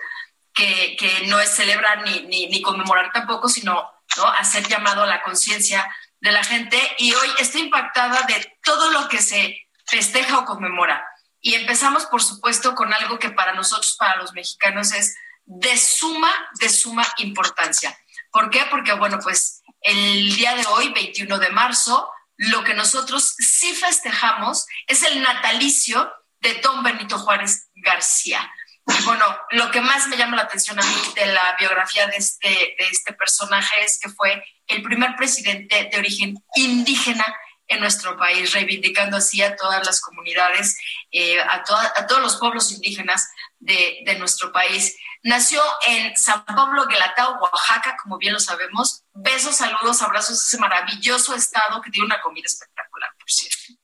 que, 0.54 1.26
no 1.28 1.40
es 1.40 1.52
celebrar 1.52 2.04
ni, 2.04 2.48
ni, 2.48 2.62
conmemorar 2.62 3.12
tampoco, 3.12 3.48
sino 3.48 3.90
¿no? 4.18 4.28
hacer 4.28 4.68
llamado 4.68 5.04
a 5.04 5.08
la 5.08 5.22
conciencia 5.22 5.88
de 6.20 6.32
la 6.32 6.44
gente. 6.44 6.80
Y 6.98 7.14
hoy 7.14 7.30
estoy 7.40 7.62
impactada 7.62 8.24
de 8.24 8.58
todo 8.64 8.92
lo 8.92 9.08
que 9.08 9.20
se 9.20 9.68
festeja 9.86 10.40
o 10.40 10.46
conmemora. 10.46 11.06
Y 11.42 11.54
empezamos, 11.54 12.06
por 12.08 12.24
supuesto, 12.24 12.74
con 12.74 12.94
algo 12.94 13.20
que 13.20 13.30
para 13.30 13.54
nosotros, 13.54 13.96
para 13.98 14.18
los 14.18 14.34
mexicanos, 14.34 14.94
es 14.94 15.16
de 15.46 15.78
suma, 15.78 16.32
de 16.60 16.70
suma 16.70 17.06
importancia. 17.18 17.98
¿Por 18.32 18.50
qué? 18.50 18.66
Porque, 18.70 18.94
bueno, 18.94 19.20
pues 19.22 19.62
el 19.82 20.36
día 20.36 20.56
de 20.56 20.66
hoy, 20.68 20.90
21 20.90 21.38
de 21.38 21.50
marzo, 21.52 22.12
lo 22.38 22.64
que 22.64 22.74
nosotros 22.74 23.36
sí 23.38 23.74
festejamos 23.74 24.66
es 24.88 25.04
el 25.04 25.22
natalicio 25.22 26.12
de 26.40 26.56
Don 26.62 26.84
Benito 26.84 27.18
Juárez 27.18 27.70
García. 27.76 28.52
Y 28.88 29.04
bueno, 29.04 29.26
lo 29.52 29.70
que 29.70 29.82
más 29.82 30.08
me 30.08 30.16
llama 30.16 30.38
la 30.38 30.44
atención 30.44 30.80
a 30.80 30.84
mí 30.84 30.96
de 31.16 31.26
la 31.26 31.56
biografía 31.60 32.08
de 32.08 32.16
este, 32.16 32.82
este 32.90 33.14
personaje 33.14 33.84
es 33.84 34.00
que 34.00 34.10
fue 34.10 34.42
el 34.68 34.82
primer 34.82 35.16
presidente 35.16 35.90
de 35.92 35.98
origen 35.98 36.38
indígena 36.56 37.26
en 37.68 37.80
nuestro 37.82 38.16
país, 38.16 38.54
reivindicando 38.54 39.18
así 39.18 39.42
a 39.42 39.56
todas 39.56 39.86
las 39.86 40.00
comunidades, 40.02 40.78
eh, 41.12 41.40
a, 41.40 41.64
todos 41.64 42.22
los 42.22 42.38
pueblos 42.38 42.72
indígenas 42.72 43.30
de, 43.60 44.16
nuestro 44.20 44.52
país. 44.52 44.96
Nació 45.28 45.62
en 45.86 46.16
San 46.16 46.46
Pablo 46.46 46.86
Guelatao, 46.88 47.38
Oaxaca, 47.42 47.98
como 48.02 48.18
bien 48.18 48.32
lo 48.32 48.40
sabemos. 48.40 49.04
Besos, 49.14 49.58
saludos, 49.58 50.02
abrazos 50.02 50.40
a 50.40 50.48
ese 50.48 50.58
maravilloso 50.58 51.36
estado 51.36 51.82
que 51.82 51.92
tiene 51.92 52.06
una 52.06 52.22
comida 52.22 52.46
espectacular, 52.46 53.10
por 53.20 53.30
cierto. 53.30 53.78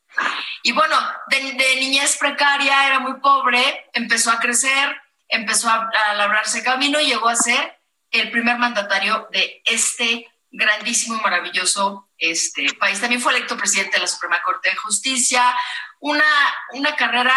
Y 0.62 0.71
bueno, 0.71 0.95
de, 1.27 1.75
niñez 1.81 2.15
precaria, 2.15 2.88
era 2.88 3.00
muy 3.00 3.19
pobre, 3.19 3.89
empezó 3.91 4.31
a 4.31 4.39
crecer, 4.39 4.95
empezó 5.27 5.69
a, 5.69 5.89
labrarse 6.15 6.63
camino 6.63 7.01
y 7.01 7.07
llegó 7.07 7.27
a 7.27 7.35
ser 7.35 7.77
el 8.12 8.31
primer 8.31 8.57
mandatario 8.57 9.27
de 9.33 9.62
este 9.65 10.31
grandísimo 10.50 11.17
y 11.17 11.23
maravilloso 11.23 12.07
este, 12.17 12.73
país. 12.75 13.01
También 13.01 13.19
fue 13.19 13.35
electo 13.35 13.57
presidente 13.57 13.97
de 13.97 14.03
la 14.03 14.07
Suprema 14.07 14.41
Corte 14.43 14.69
de 14.69 14.77
Justicia, 14.77 15.53
una, 16.00 16.23
una 16.71 16.95
carrera 16.95 17.35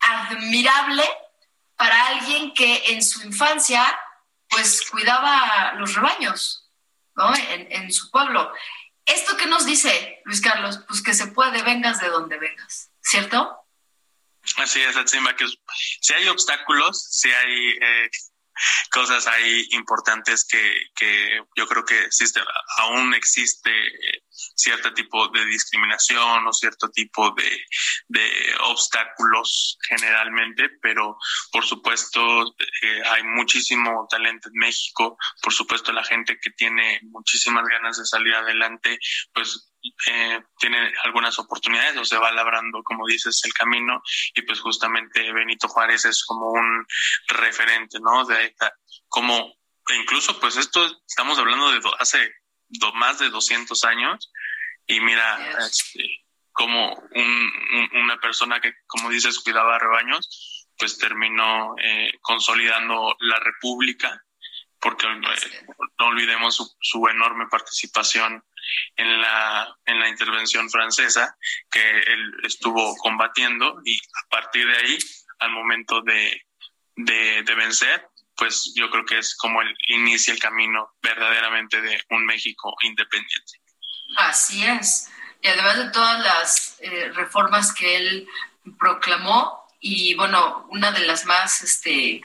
admirable 0.00 1.08
para 1.78 2.08
alguien 2.08 2.52
que 2.52 2.92
en 2.92 3.02
su 3.02 3.22
infancia 3.22 3.98
pues 4.50 4.90
cuidaba 4.90 5.74
los 5.74 5.94
rebaños 5.94 6.68
¿no? 7.14 7.32
en, 7.34 7.92
su 7.92 8.10
pueblo. 8.10 8.52
¿Esto 9.06 9.36
qué 9.36 9.46
nos 9.46 9.64
dice, 9.64 10.20
Luis 10.24 10.40
Carlos? 10.40 10.80
Pues 10.86 11.02
que 11.02 11.14
se 11.14 11.28
puede, 11.28 11.62
vengas 11.62 12.00
de 12.00 12.08
donde 12.08 12.38
vengas, 12.38 12.90
¿cierto? 13.00 13.56
Así 14.56 14.80
es, 14.80 14.96
encima 14.96 15.36
que 15.36 15.46
si 16.00 16.14
hay 16.14 16.28
obstáculos, 16.28 17.06
si 17.10 17.30
hay 17.30 17.68
eh, 17.80 18.10
cosas 18.90 19.26
ahí 19.26 19.66
importantes 19.70 20.46
que, 20.46 20.86
que 20.94 21.40
yo 21.56 21.66
creo 21.66 21.84
que 21.84 21.98
existe, 22.04 22.40
aún 22.78 23.14
existe 23.14 23.70
cierto 24.54 24.92
tipo 24.94 25.28
de 25.28 25.44
discriminación 25.46 26.46
o 26.46 26.52
cierto 26.52 26.88
tipo 26.90 27.30
de, 27.32 27.64
de 28.08 28.54
obstáculos 28.64 29.78
generalmente, 29.88 30.70
pero 30.82 31.16
por 31.50 31.64
supuesto 31.64 32.54
eh, 32.82 33.02
hay 33.06 33.22
muchísimo 33.24 34.06
talento 34.10 34.48
en 34.48 34.54
México, 34.54 35.16
por 35.42 35.52
supuesto 35.52 35.92
la 35.92 36.04
gente 36.04 36.38
que 36.40 36.50
tiene 36.50 37.00
muchísimas 37.02 37.64
ganas 37.66 37.98
de 37.98 38.06
salir 38.06 38.34
adelante, 38.34 38.98
pues 39.32 39.72
eh, 40.06 40.40
tiene 40.58 40.92
algunas 41.04 41.38
oportunidades 41.38 41.96
o 41.96 42.04
se 42.04 42.18
va 42.18 42.32
labrando, 42.32 42.82
como 42.82 43.06
dices, 43.06 43.40
el 43.44 43.52
camino 43.52 44.02
y 44.34 44.42
pues 44.42 44.60
justamente 44.60 45.32
Benito 45.32 45.68
Juárez 45.68 46.04
es 46.04 46.24
como 46.24 46.50
un 46.50 46.86
referente, 47.28 47.98
¿no? 48.00 48.24
De 48.24 48.54
como 49.08 49.54
incluso 50.00 50.38
pues 50.40 50.56
esto 50.56 50.84
estamos 51.06 51.38
hablando 51.38 51.70
de 51.70 51.80
hace 51.98 52.32
más 52.94 53.18
de 53.18 53.30
200 53.30 53.82
años 53.84 54.32
y 54.86 55.00
mira 55.00 55.38
este, 55.66 56.24
como 56.52 56.94
un, 56.94 57.90
una 57.94 58.18
persona 58.20 58.60
que 58.60 58.72
como 58.86 59.10
dices 59.10 59.40
cuidaba 59.40 59.78
rebaños 59.78 60.66
pues 60.76 60.98
terminó 60.98 61.74
eh, 61.82 62.12
consolidando 62.20 63.16
la 63.20 63.38
república 63.40 64.22
porque 64.80 65.06
eh, 65.06 65.66
no 65.98 66.06
olvidemos 66.06 66.54
su, 66.54 66.70
su, 66.80 67.06
enorme 67.08 67.46
participación 67.50 68.44
en 68.96 69.20
la, 69.20 69.76
en 69.86 69.98
la 70.00 70.08
intervención 70.08 70.68
francesa 70.70 71.36
que 71.70 71.80
él 71.80 72.34
estuvo 72.44 72.96
combatiendo 72.96 73.80
y 73.84 73.98
a 73.98 74.28
partir 74.28 74.66
de 74.66 74.76
ahí, 74.76 74.98
al 75.40 75.50
momento 75.52 76.02
de, 76.02 76.46
de, 76.96 77.54
vencer, 77.54 78.08
pues 78.36 78.72
yo 78.74 78.90
creo 78.90 79.04
que 79.04 79.18
es 79.18 79.36
como 79.36 79.62
el 79.62 79.74
inicia 79.88 80.32
el 80.32 80.40
camino 80.40 80.94
verdaderamente 81.02 81.80
de 81.80 82.02
un 82.10 82.26
México 82.26 82.76
independiente. 82.82 83.60
Así 84.16 84.64
es. 84.64 85.10
Y 85.42 85.48
además 85.48 85.78
de 85.78 85.90
todas 85.90 86.20
las 86.20 86.76
eh, 86.80 87.10
reformas 87.14 87.72
que 87.72 87.96
él 87.96 88.28
proclamó, 88.78 89.66
y 89.80 90.14
bueno, 90.14 90.66
una 90.70 90.90
de 90.90 91.06
las 91.06 91.24
más 91.24 91.62
este, 91.62 92.20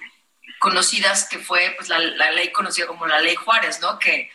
conocidas 0.60 1.28
que 1.30 1.40
fue 1.40 1.74
pues, 1.78 1.90
la, 1.90 2.00
la, 2.00 2.32
ley 2.32 2.52
conocida 2.52 2.88
como 2.88 3.06
la 3.06 3.20
ley 3.20 3.36
Juárez, 3.36 3.80
¿no? 3.80 4.00
Que 4.00 4.32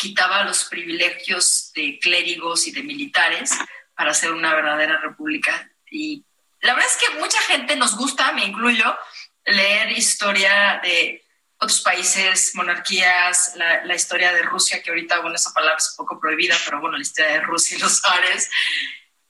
quitaba 0.00 0.44
los 0.44 0.64
privilegios 0.64 1.72
de 1.74 1.98
clérigos 2.00 2.66
y 2.66 2.72
de 2.72 2.82
militares 2.82 3.52
para 3.94 4.12
hacer 4.12 4.32
una 4.32 4.54
verdadera 4.54 4.98
república. 4.98 5.70
Y 5.90 6.24
la 6.62 6.72
verdad 6.74 6.90
es 6.90 6.96
que 6.96 7.18
mucha 7.18 7.38
gente 7.42 7.76
nos 7.76 7.96
gusta, 7.96 8.32
me 8.32 8.46
incluyo, 8.46 8.98
leer 9.44 9.92
historia 9.92 10.80
de 10.82 11.22
otros 11.58 11.82
países, 11.82 12.52
monarquías, 12.54 13.52
la, 13.56 13.94
historia 13.94 14.32
de 14.32 14.42
Rusia, 14.42 14.82
que 14.82 14.88
ahorita, 14.88 15.20
bueno, 15.20 15.36
esa 15.36 15.52
palabra 15.52 15.76
es 15.76 15.90
un 15.90 16.06
poco 16.06 16.18
prohibida, 16.18 16.56
pero 16.64 16.80
bueno, 16.80 16.96
la 16.96 17.02
historia 17.02 17.32
de 17.32 17.40
Rusia 17.40 17.76
y 17.76 17.80
los 17.80 18.02
Ares. 18.02 18.48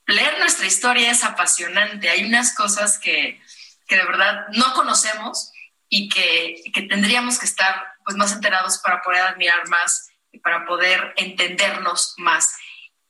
Leer 0.07 0.39
nuestra 0.39 0.67
historia 0.67 1.11
es 1.11 1.25
apasionante. 1.25 2.09
Hay 2.09 2.23
unas 2.25 2.55
cosas 2.55 3.01
que, 3.01 3.43
que 3.89 3.97
de 3.97 4.05
verdad 4.05 4.47
no 4.53 4.73
conocemos 4.75 5.51
y 5.89 6.09
que, 6.09 6.63
que, 6.73 6.83
tendríamos 6.83 7.41
que 7.41 7.47
estar 7.47 7.95
pues, 8.05 8.17
más 8.17 8.31
enterados 8.31 8.79
para 8.79 9.03
poder 9.03 9.23
admirar 9.23 9.67
más 9.67 10.10
para 10.43 10.67
poder 10.67 11.15
entendernos 11.17 12.15
más. 12.19 12.57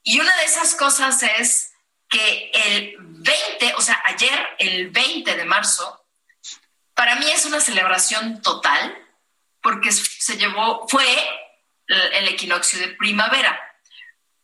Y 0.02 0.20
una 0.20 0.34
de 0.36 0.44
esas 0.44 0.74
cosas 0.74 1.22
es 1.22 1.72
que 2.08 2.50
el 2.52 2.96
20, 2.98 3.74
o 3.76 3.80
sea, 3.80 4.02
ayer, 4.06 4.48
el 4.58 4.90
20 4.90 5.36
de 5.36 5.44
marzo, 5.44 6.04
para 6.94 7.16
mí 7.16 7.30
es 7.30 7.44
una 7.46 7.60
celebración 7.60 8.42
total 8.42 8.96
porque 9.62 9.92
se 9.92 10.36
llevó, 10.36 10.86
fue 10.88 11.06
el 11.86 12.28
equinoccio 12.28 12.78
de 12.78 12.88
primavera. 12.88 13.58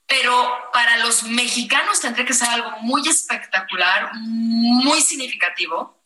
Pero 0.06 0.70
para 0.72 0.98
los 0.98 1.24
mexicanos 1.24 2.00
tendría 2.00 2.24
que 2.24 2.34
ser 2.34 2.48
algo 2.48 2.70
muy 2.82 3.06
espectacular, 3.08 4.10
muy 4.14 5.00
significativo, 5.00 6.00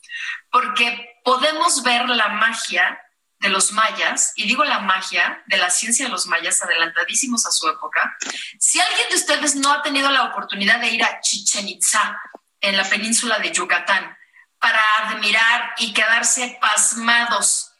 porque 0.50 1.20
podemos 1.22 1.82
ver 1.82 2.08
la 2.08 2.28
magia 2.28 2.98
de 3.40 3.48
los 3.48 3.72
mayas, 3.72 4.32
y 4.36 4.46
digo 4.46 4.64
la 4.64 4.80
magia 4.80 5.42
de 5.46 5.56
la 5.56 5.70
ciencia 5.70 6.06
de 6.06 6.12
los 6.12 6.26
mayas 6.26 6.62
adelantadísimos 6.62 7.46
a 7.46 7.50
su 7.50 7.68
época. 7.68 8.16
Si 8.58 8.78
alguien 8.80 9.08
de 9.08 9.16
ustedes 9.16 9.56
no 9.56 9.72
ha 9.72 9.82
tenido 9.82 10.10
la 10.10 10.24
oportunidad 10.24 10.78
de 10.80 10.90
ir 10.90 11.02
a 11.02 11.20
Chichen 11.20 11.68
Itza, 11.68 12.20
en 12.60 12.76
la 12.76 12.84
península 12.84 13.38
de 13.38 13.52
Yucatán, 13.52 14.16
para 14.58 14.82
admirar 14.98 15.74
y 15.78 15.92
quedarse 15.92 16.58
pasmados 16.60 17.72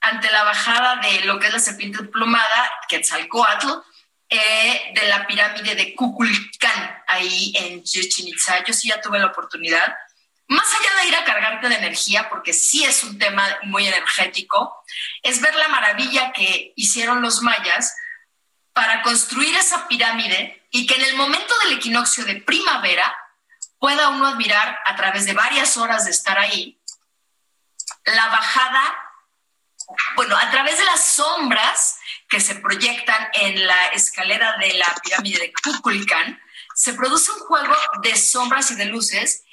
ante 0.00 0.30
la 0.30 0.44
bajada 0.44 0.96
de 0.96 1.24
lo 1.24 1.38
que 1.38 1.46
es 1.46 1.52
la 1.52 1.58
serpiente 1.58 2.04
plumada, 2.04 2.70
Quetzalcoatl, 2.88 3.68
eh, 4.28 4.92
de 4.94 5.08
la 5.08 5.26
pirámide 5.26 5.74
de 5.74 5.94
Kukulcán, 5.94 7.02
ahí 7.06 7.52
en 7.56 7.82
Chichen 7.82 8.28
Itza. 8.28 8.62
Yo 8.64 8.74
sí 8.74 8.88
ya 8.88 9.00
tuve 9.00 9.18
la 9.18 9.26
oportunidad. 9.26 9.94
Más 10.48 10.66
allá 10.72 11.00
de 11.00 11.08
ir 11.08 11.16
a 11.16 11.24
cargarte 11.24 11.68
de 11.68 11.74
energía, 11.74 12.28
porque 12.28 12.52
sí 12.52 12.84
es 12.84 13.02
un 13.02 13.18
tema 13.18 13.44
muy 13.64 13.86
energético, 13.86 14.82
es 15.22 15.40
ver 15.40 15.54
la 15.56 15.68
maravilla 15.68 16.32
que 16.32 16.72
hicieron 16.76 17.20
los 17.20 17.42
mayas 17.42 17.94
para 18.72 19.02
construir 19.02 19.54
esa 19.56 19.88
pirámide 19.88 20.66
y 20.70 20.86
que 20.86 20.94
en 20.94 21.02
el 21.02 21.16
momento 21.16 21.54
del 21.64 21.78
equinoccio 21.78 22.24
de 22.24 22.36
primavera 22.36 23.16
pueda 23.78 24.08
uno 24.08 24.26
admirar 24.26 24.78
a 24.84 24.94
través 24.96 25.26
de 25.26 25.32
varias 25.32 25.76
horas 25.76 26.04
de 26.04 26.10
estar 26.10 26.38
ahí 26.38 26.80
la 28.04 28.28
bajada 28.28 29.06
bueno, 30.16 30.36
a 30.36 30.50
través 30.50 30.78
de 30.78 30.84
las 30.84 31.04
sombras 31.04 31.98
que 32.28 32.40
se 32.40 32.56
proyectan 32.56 33.28
en 33.34 33.66
la 33.66 33.86
escalera 33.88 34.56
de 34.58 34.72
la 34.74 34.86
pirámide 35.02 35.38
de 35.38 35.52
Kukulkan, 35.52 36.40
se 36.74 36.92
produce 36.94 37.30
un 37.30 37.38
juego 37.40 37.76
de 38.02 38.16
sombras 38.16 38.70
y 38.72 38.74
de 38.74 38.86
luces 38.86 39.44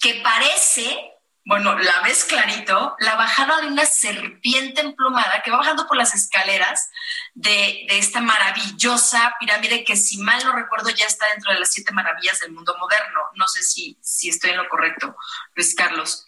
que 0.00 0.20
parece, 0.22 1.12
bueno, 1.44 1.78
la 1.78 2.00
ves 2.02 2.24
clarito, 2.24 2.96
la 2.98 3.16
bajada 3.16 3.60
de 3.60 3.68
una 3.68 3.86
serpiente 3.86 4.80
emplumada 4.80 5.42
que 5.42 5.50
va 5.50 5.58
bajando 5.58 5.86
por 5.86 5.96
las 5.96 6.14
escaleras 6.14 6.90
de, 7.34 7.86
esta 7.90 8.20
maravillosa 8.20 9.34
pirámide 9.38 9.84
que, 9.84 9.96
si 9.96 10.18
mal 10.18 10.42
no 10.44 10.52
recuerdo, 10.52 10.90
ya 10.90 11.06
está 11.06 11.26
dentro 11.28 11.52
de 11.52 11.60
las 11.60 11.72
siete 11.72 11.92
maravillas 11.92 12.40
del 12.40 12.52
mundo 12.52 12.76
moderno. 12.78 13.20
No 13.34 13.48
sé 13.48 13.62
si, 13.62 13.98
si 14.02 14.28
estoy 14.28 14.50
en 14.50 14.58
lo 14.58 14.68
correcto, 14.68 15.16
Luis 15.54 15.74
Carlos. 15.74 16.26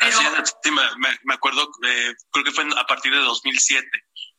Así 0.00 0.24
es, 0.24 0.56
sí, 0.62 0.70
me, 0.70 1.34
acuerdo, 1.34 1.70
eh, 1.86 2.14
creo 2.30 2.44
que 2.44 2.52
fue 2.52 2.64
a 2.76 2.86
partir 2.86 3.12
de 3.12 3.18
2007, 3.18 3.86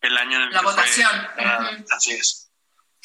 el 0.01 0.17
año 0.17 0.37
en 0.37 0.43
el 0.43 0.51
la 0.51 0.61
votación. 0.61 1.27
Así 1.91 2.13
es. 2.13 2.46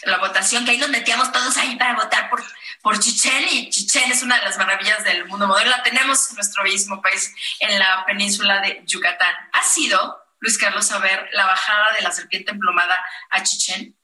La 0.05 0.18
votación, 0.18 0.64
que 0.64 0.72
ahí 0.72 0.78
nos 0.78 0.88
metíamos 0.88 1.31
todos 1.31 1.57
ahí 1.57 1.76
para 1.76 1.94
votar 1.94 2.28
por, 2.28 2.42
por 2.83 2.98
Chichén, 2.98 3.46
y 3.50 3.70
Chichén 3.70 4.11
es 4.11 4.22
una 4.22 4.38
de 4.38 4.44
las 4.44 4.59
maravillas 4.59 5.05
del 5.05 5.26
mundo 5.26 5.46
moderno. 5.46 5.70
La 5.70 5.83
tenemos 5.83 6.31
en 6.31 6.37
nuestro 6.37 6.62
bellísimo 6.64 7.00
país, 7.00 7.33
en 7.61 7.78
la 7.78 8.05
península 8.05 8.61
de 8.61 8.83
Yucatán. 8.85 9.35
¿Ha 9.52 9.62
sido, 9.62 10.24
Luis 10.40 10.59
Carlos, 10.59 10.90
a 10.90 10.98
ver 10.98 11.28
la 11.33 11.46
bajada 11.46 11.92
de 11.96 12.02
la 12.02 12.11
serpiente 12.11 12.50
emplumada 12.50 13.00
a 13.31 13.42
Chichén? 13.42 13.96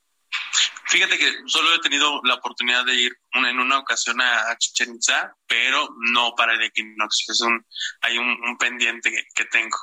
Fíjate 0.88 1.18
que 1.18 1.30
solo 1.46 1.74
he 1.74 1.80
tenido 1.80 2.20
la 2.24 2.34
oportunidad 2.34 2.84
de 2.84 2.94
ir 2.94 3.20
en 3.32 3.60
una 3.60 3.78
ocasión 3.78 4.20
a 4.22 4.56
Chichen 4.56 4.94
Itza, 4.94 5.34
pero 5.46 5.88
no 6.12 6.34
para 6.34 6.54
el 6.54 6.62
equinoccio. 6.62 7.32
Es 7.32 7.40
un, 7.42 7.66
hay 8.00 8.16
un, 8.16 8.56
pendiente 8.56 9.12
que, 9.34 9.44
tengo. 9.46 9.76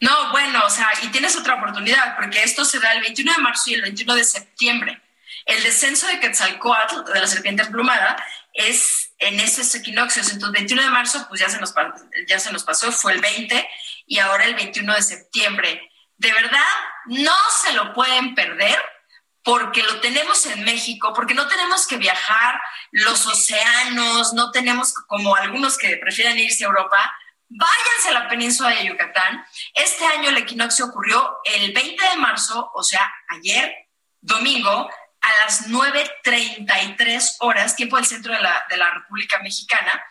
No, 0.00 0.30
bueno, 0.30 0.62
o 0.64 0.70
sea, 0.70 0.88
y 1.02 1.08
tienes 1.08 1.36
otra 1.36 1.54
oportunidad, 1.54 2.16
porque 2.16 2.42
esto 2.42 2.64
se 2.64 2.78
da 2.78 2.92
el 2.92 3.00
21 3.00 3.32
de 3.32 3.42
marzo 3.42 3.70
y 3.70 3.74
el 3.74 3.82
21 3.82 4.14
de 4.14 4.24
septiembre. 4.24 5.02
El 5.44 5.62
descenso 5.62 6.06
de 6.06 6.20
Quetzalcoatl, 6.20 7.12
de 7.12 7.20
la 7.20 7.26
serpiente 7.26 7.62
emplumada, 7.62 8.22
es 8.52 9.12
en 9.18 9.40
esos 9.40 9.74
equinoccios. 9.74 10.30
Entonces, 10.30 10.48
el 10.48 10.66
21 10.66 10.82
de 10.82 10.90
marzo, 10.90 11.26
pues 11.28 11.40
ya 11.40 11.48
se, 11.48 11.58
nos, 11.58 11.74
ya 12.26 12.38
se 12.38 12.52
nos 12.52 12.64
pasó, 12.64 12.92
fue 12.92 13.12
el 13.12 13.20
20, 13.20 13.68
y 14.06 14.18
ahora 14.18 14.44
el 14.44 14.54
21 14.54 14.94
de 14.94 15.02
septiembre. 15.02 15.90
De 16.16 16.32
verdad, 16.32 16.64
no 17.06 17.34
se 17.62 17.72
lo 17.72 17.92
pueden 17.92 18.34
perder 18.34 18.78
porque 19.42 19.82
lo 19.82 20.00
tenemos 20.00 20.44
en 20.46 20.64
México, 20.64 21.12
porque 21.14 21.34
no 21.34 21.48
tenemos 21.48 21.86
que 21.86 21.96
viajar 21.96 22.60
los 22.90 23.26
océanos, 23.26 24.34
no 24.34 24.50
tenemos 24.50 24.92
como 24.92 25.34
algunos 25.36 25.78
que 25.78 25.96
prefieren 25.96 26.38
irse 26.38 26.64
a 26.64 26.68
Europa, 26.68 27.14
váyanse 27.48 28.08
a 28.08 28.12
la 28.12 28.28
península 28.28 28.70
de 28.70 28.86
Yucatán. 28.86 29.44
Este 29.74 30.04
año 30.06 30.30
el 30.30 30.38
equinoccio 30.38 30.86
ocurrió 30.86 31.38
el 31.44 31.72
20 31.72 32.08
de 32.08 32.16
marzo, 32.16 32.70
o 32.74 32.82
sea, 32.82 33.10
ayer, 33.28 33.74
domingo, 34.20 34.90
a 35.20 35.44
las 35.44 35.68
9.33 35.68 37.36
horas, 37.40 37.76
tiempo 37.76 37.96
del 37.96 38.06
centro 38.06 38.32
de 38.32 38.40
la, 38.40 38.64
de 38.68 38.76
la 38.76 38.90
República 38.90 39.40
Mexicana. 39.42 40.02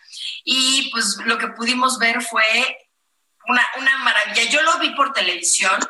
Y 0.44 0.90
pues 0.90 1.16
lo 1.24 1.38
que 1.38 1.48
pudimos 1.48 1.98
ver 1.98 2.20
fue 2.22 2.44
una, 3.46 3.66
una 3.78 3.96
maravilla. 3.98 4.44
Yo 4.44 4.62
lo 4.62 4.78
vi 4.78 4.90
por 4.90 5.12
televisión. 5.12 5.80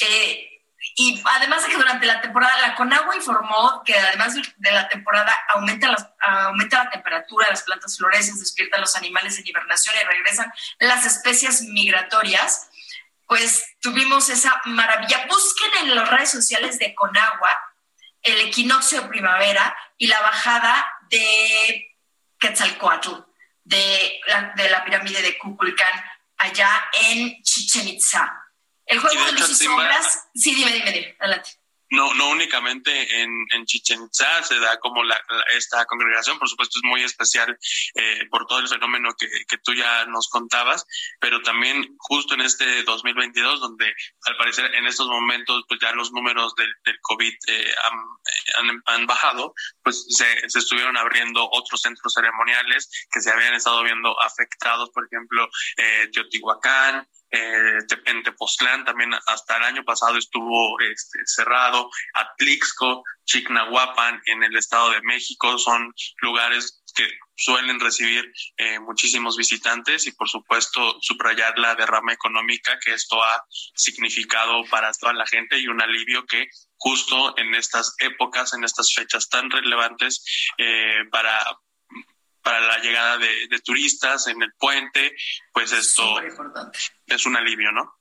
Eh, 0.00 0.51
y 0.94 1.22
además 1.24 1.62
de 1.62 1.70
que 1.70 1.76
durante 1.76 2.06
la 2.06 2.20
temporada, 2.20 2.60
la 2.60 2.74
Conagua 2.74 3.16
informó 3.16 3.82
que 3.84 3.96
además 3.96 4.34
de 4.34 4.72
la 4.72 4.88
temporada 4.88 5.32
aumenta, 5.48 6.14
aumenta 6.20 6.84
la 6.84 6.90
temperatura, 6.90 7.48
las 7.48 7.62
plantas 7.62 7.96
florecen, 7.96 8.38
despiertan 8.38 8.80
los 8.80 8.94
animales 8.96 9.38
en 9.38 9.46
hibernación 9.46 9.94
y 9.96 10.06
regresan 10.06 10.52
las 10.80 11.06
especies 11.06 11.62
migratorias, 11.62 12.68
pues 13.26 13.76
tuvimos 13.80 14.28
esa 14.28 14.60
maravilla. 14.66 15.26
Busquen 15.28 15.70
en 15.82 15.94
las 15.94 16.08
redes 16.10 16.30
sociales 16.30 16.78
de 16.78 16.94
Conagua 16.94 17.50
el 18.20 18.40
equinoccio 18.48 19.00
de 19.00 19.08
primavera 19.08 19.74
y 19.96 20.06
la 20.08 20.20
bajada 20.20 20.98
de 21.08 21.96
Quetzalcoatl, 22.38 23.10
de 23.64 24.20
la, 24.26 24.52
de 24.56 24.68
la 24.68 24.84
pirámide 24.84 25.22
de 25.22 25.38
Kukulcán, 25.38 26.04
allá 26.36 26.88
en 26.92 27.42
Chichen 27.42 27.88
Itza 27.88 28.41
el 28.86 28.98
juego 28.98 29.24
de, 29.32 29.40
y 29.40 29.54
sombras. 29.54 30.28
Sí, 30.34 30.54
dime, 30.54 30.72
dime, 30.72 30.92
dime, 30.92 31.16
adelante. 31.18 31.50
No, 31.92 32.14
no 32.14 32.30
únicamente 32.30 33.20
en, 33.20 33.30
en 33.50 33.66
Chichen 33.66 34.02
Itza 34.02 34.42
se 34.42 34.58
da 34.58 34.78
como 34.78 35.04
la, 35.04 35.20
esta 35.54 35.84
congregación, 35.84 36.38
por 36.38 36.48
supuesto 36.48 36.78
es 36.78 36.84
muy 36.84 37.02
especial 37.02 37.54
eh, 37.94 38.26
por 38.30 38.46
todo 38.46 38.60
el 38.60 38.68
fenómeno 38.68 39.14
que, 39.18 39.28
que, 39.46 39.58
tú 39.58 39.74
ya 39.74 40.06
nos 40.06 40.30
contabas, 40.30 40.86
pero 41.20 41.42
también 41.42 41.94
justo 41.98 42.32
en 42.32 42.40
este 42.40 42.82
2022, 42.84 43.60
donde 43.60 43.94
al 44.22 44.36
parecer 44.38 44.74
en 44.74 44.86
estos 44.86 45.06
momentos 45.06 45.64
pues 45.68 45.80
ya 45.80 45.92
los 45.92 46.12
números 46.12 46.54
del, 46.54 46.72
del 46.86 46.98
COVID 47.02 47.34
eh, 47.48 47.74
han, 48.56 48.82
han, 48.86 49.06
bajado, 49.06 49.52
pues 49.84 50.06
se, 50.08 50.48
se, 50.48 50.60
estuvieron 50.60 50.96
abriendo 50.96 51.46
otros 51.52 51.82
centros 51.82 52.14
ceremoniales 52.14 52.88
que 53.12 53.20
se 53.20 53.30
habían 53.30 53.52
estado 53.52 53.82
viendo 53.82 54.18
afectados, 54.22 54.88
por 54.94 55.04
ejemplo, 55.04 55.46
eh, 55.76 56.08
Teotihuacán, 56.10 57.06
eh, 57.32 57.78
en 58.04 58.22
Tepoztlán 58.22 58.84
también 58.84 59.12
hasta 59.26 59.56
el 59.56 59.62
año 59.64 59.84
pasado 59.84 60.18
estuvo 60.18 60.78
este, 60.80 61.18
cerrado, 61.24 61.90
Atlixco, 62.12 63.02
Chignahuapan 63.24 64.20
en 64.26 64.42
el 64.42 64.56
Estado 64.56 64.90
de 64.90 65.00
México 65.02 65.56
son 65.56 65.94
lugares 66.20 66.82
que 66.94 67.08
suelen 67.34 67.80
recibir 67.80 68.30
eh, 68.58 68.78
muchísimos 68.80 69.36
visitantes 69.36 70.06
y 70.06 70.12
por 70.12 70.28
supuesto 70.28 70.98
subrayar 71.00 71.58
la 71.58 71.74
derrama 71.74 72.12
económica 72.12 72.78
que 72.84 72.92
esto 72.92 73.22
ha 73.22 73.44
significado 73.74 74.64
para 74.70 74.92
toda 74.92 75.14
la 75.14 75.26
gente 75.26 75.58
y 75.58 75.68
un 75.68 75.80
alivio 75.80 76.26
que 76.26 76.48
justo 76.76 77.36
en 77.38 77.54
estas 77.54 77.94
épocas, 77.98 78.52
en 78.52 78.64
estas 78.64 78.92
fechas 78.94 79.28
tan 79.28 79.50
relevantes 79.50 80.22
eh, 80.58 81.04
para 81.10 81.32
para 82.42 82.60
la 82.60 82.78
llegada 82.78 83.18
de, 83.18 83.60
turistas 83.64 84.26
en 84.26 84.42
el 84.42 84.52
puente, 84.54 85.14
pues 85.52 85.72
esto 85.72 86.20
es 87.06 87.26
un 87.26 87.36
alivio, 87.36 87.70
¿no? 87.72 87.98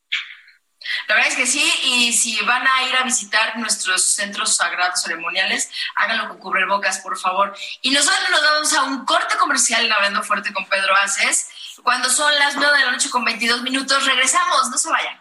La 1.07 1.15
verdad 1.15 1.31
es 1.31 1.37
que 1.37 1.45
sí, 1.45 1.63
y 1.83 2.13
si 2.13 2.41
van 2.41 2.67
a 2.67 2.83
ir 2.89 2.95
a 2.95 3.03
visitar 3.03 3.57
nuestros 3.57 4.03
centros 4.03 4.55
sagrados 4.55 5.01
ceremoniales, 5.03 5.69
háganlo 5.95 6.29
con 6.29 6.39
cubrebocas, 6.39 6.99
por 6.99 7.19
favor. 7.19 7.55
Y 7.81 7.91
nosotros 7.91 8.29
nos 8.31 8.41
vamos 8.41 8.73
a 8.73 8.83
un 8.83 9.05
corte 9.05 9.37
comercial 9.37 9.85
en 9.85 9.93
Hablando 9.93 10.23
Fuerte 10.23 10.51
con 10.51 10.67
Pedro 10.67 10.95
Aces. 10.95 11.49
Cuando 11.83 12.09
son 12.09 12.33
las 12.39 12.55
9 12.55 12.77
de 12.79 12.85
la 12.85 12.91
noche 12.91 13.11
con 13.11 13.23
22 13.23 13.61
minutos, 13.61 14.05
regresamos, 14.05 14.69
no 14.71 14.77
se 14.77 14.89
vayan. 14.89 15.20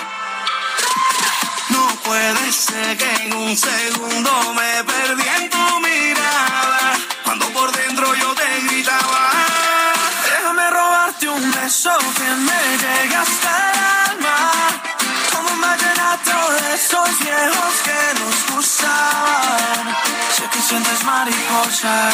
Puede 2.11 2.51
ser 2.51 2.97
que 2.97 3.09
en 3.23 3.33
un 3.33 3.55
segundo 3.55 4.53
me 4.53 4.83
perdí 4.83 5.23
en 5.39 5.49
tu 5.49 5.79
mirada. 5.79 6.91
Cuando 7.23 7.45
por 7.53 7.71
dentro 7.71 8.13
yo 8.15 8.35
te 8.35 8.49
gritaba. 8.67 9.31
Déjame 10.25 10.69
robarte 10.71 11.29
un 11.29 11.51
beso 11.53 11.97
que 12.17 12.29
me 12.47 12.61
llegue 12.83 13.15
hasta 13.15 13.71
el 13.71 13.77
alma 13.77 13.91
de 15.77 16.75
esos 16.75 17.19
viejos 17.19 17.73
que 17.85 18.19
nos 18.19 18.55
gustaban. 18.55 19.95
Sé 20.35 20.43
que 20.51 20.61
sientes 20.61 21.03
mariposas, 21.05 22.13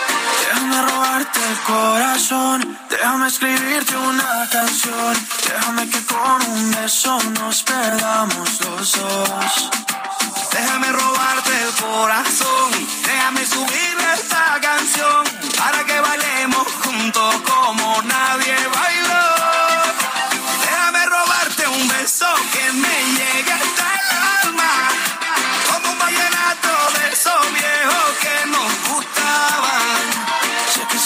Déjame 0.39 0.81
robarte 0.81 1.39
el 1.49 1.57
corazón, 1.61 2.77
déjame 2.89 3.27
escribirte 3.27 3.95
una 3.97 4.47
canción, 4.51 5.13
déjame 5.47 5.89
que 5.89 6.05
con 6.05 6.41
un 6.49 6.71
beso 6.71 7.17
nos 7.39 7.63
perdamos 7.63 8.49
los 8.61 8.91
dos. 8.93 9.69
Déjame 10.51 10.91
robarte 10.91 11.51
el 11.65 11.73
corazón, 11.83 12.71
déjame 13.05 13.45
subir 13.45 13.97
esta 14.13 14.59
canción 14.61 15.23
para 15.57 15.83
que 15.85 15.99
bailemos 15.99 16.67
juntos 16.83 17.35
como 17.49 18.01
nadie 18.03 18.55
bailó. 18.79 19.25
Déjame 20.65 21.05
robarte 21.05 21.67
un 21.67 21.87
beso 21.87 22.27
que 22.53 22.71
me 22.73 22.95
llegue 23.17 23.51
hasta 23.51 23.85
el 23.99 24.47
alma, 24.47 24.71
como 25.71 25.91
un 25.91 26.50
esos 27.21 27.53
viejos 27.53 28.17
que 28.19 28.47
nos 28.47 28.95
gustaban 28.95 30.30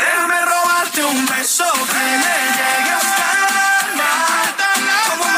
Déjame 0.00 0.44
robarte 0.44 1.04
un 1.04 1.26
beso 1.26 1.64
que 1.72 2.04
me 2.22 2.36
llegue 2.56 2.92
hasta 2.92 3.24
el 3.34 3.44
alma, 3.84 4.12
como 5.08 5.24
un 5.24 5.34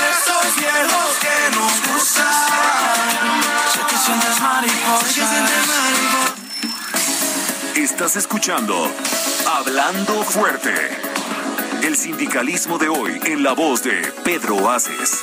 de 0.00 0.08
esos 0.16 0.46
viejos 0.56 1.08
que 1.20 1.36
nos 1.56 1.74
gustan. 1.92 2.34
Sé 3.72 3.80
que 3.88 3.96
sientes 3.96 4.36
mariposas. 4.40 5.16
Estás 7.76 8.16
escuchando 8.16 8.90
Hablando 9.46 10.22
Fuerte. 10.24 10.74
El 11.82 11.96
sindicalismo 11.96 12.78
de 12.78 12.88
hoy 12.88 13.20
en 13.24 13.42
la 13.42 13.52
voz 13.52 13.82
de 13.82 14.12
Pedro 14.24 14.70
Aces. 14.70 15.22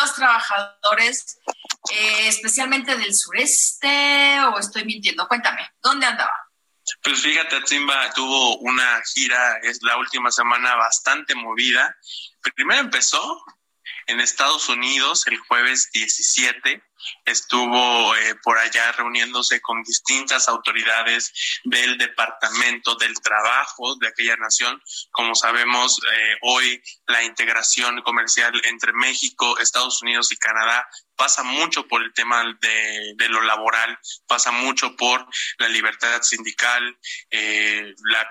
Los 0.00 0.14
trabajadores, 0.14 1.38
eh, 1.90 2.28
especialmente 2.28 2.96
del 2.96 3.14
sureste, 3.14 4.40
o 4.52 4.58
estoy 4.58 4.84
mintiendo. 4.84 5.26
Cuéntame, 5.28 5.70
¿dónde 5.82 6.06
andaba? 6.06 6.32
Pues 7.02 7.20
fíjate, 7.20 7.56
Atzimba 7.56 8.10
tuvo 8.14 8.58
una 8.58 9.02
gira, 9.14 9.58
es 9.62 9.82
la 9.82 9.96
última 9.98 10.30
semana 10.30 10.74
bastante 10.76 11.34
movida. 11.34 11.94
Primero 12.54 12.80
empezó 12.80 13.44
en 14.08 14.20
Estados 14.20 14.68
Unidos 14.68 15.26
el 15.26 15.38
jueves 15.38 15.90
17 15.92 16.82
estuvo 17.24 18.16
eh, 18.16 18.34
por 18.42 18.58
allá 18.58 18.90
reuniéndose 18.92 19.60
con 19.60 19.82
distintas 19.82 20.48
autoridades 20.48 21.32
del 21.64 21.96
Departamento 21.98 22.94
del 22.96 23.14
Trabajo 23.20 23.96
de 23.96 24.08
aquella 24.08 24.36
nación. 24.36 24.82
Como 25.10 25.34
sabemos, 25.34 25.98
eh, 25.98 26.36
hoy 26.42 26.82
la 27.06 27.22
integración 27.22 28.02
comercial 28.02 28.60
entre 28.64 28.92
México, 28.92 29.58
Estados 29.58 30.02
Unidos 30.02 30.32
y 30.32 30.36
Canadá 30.36 30.88
pasa 31.14 31.42
mucho 31.42 31.86
por 31.86 32.02
el 32.02 32.12
tema 32.14 32.42
de, 32.60 33.28
lo 33.28 33.42
laboral, 33.42 33.98
pasa 34.26 34.50
mucho 34.50 34.96
por 34.96 35.26
la 35.58 35.68
libertad 35.68 36.22
sindical, 36.22 36.96
eh, 37.30 37.92
la 38.04 38.30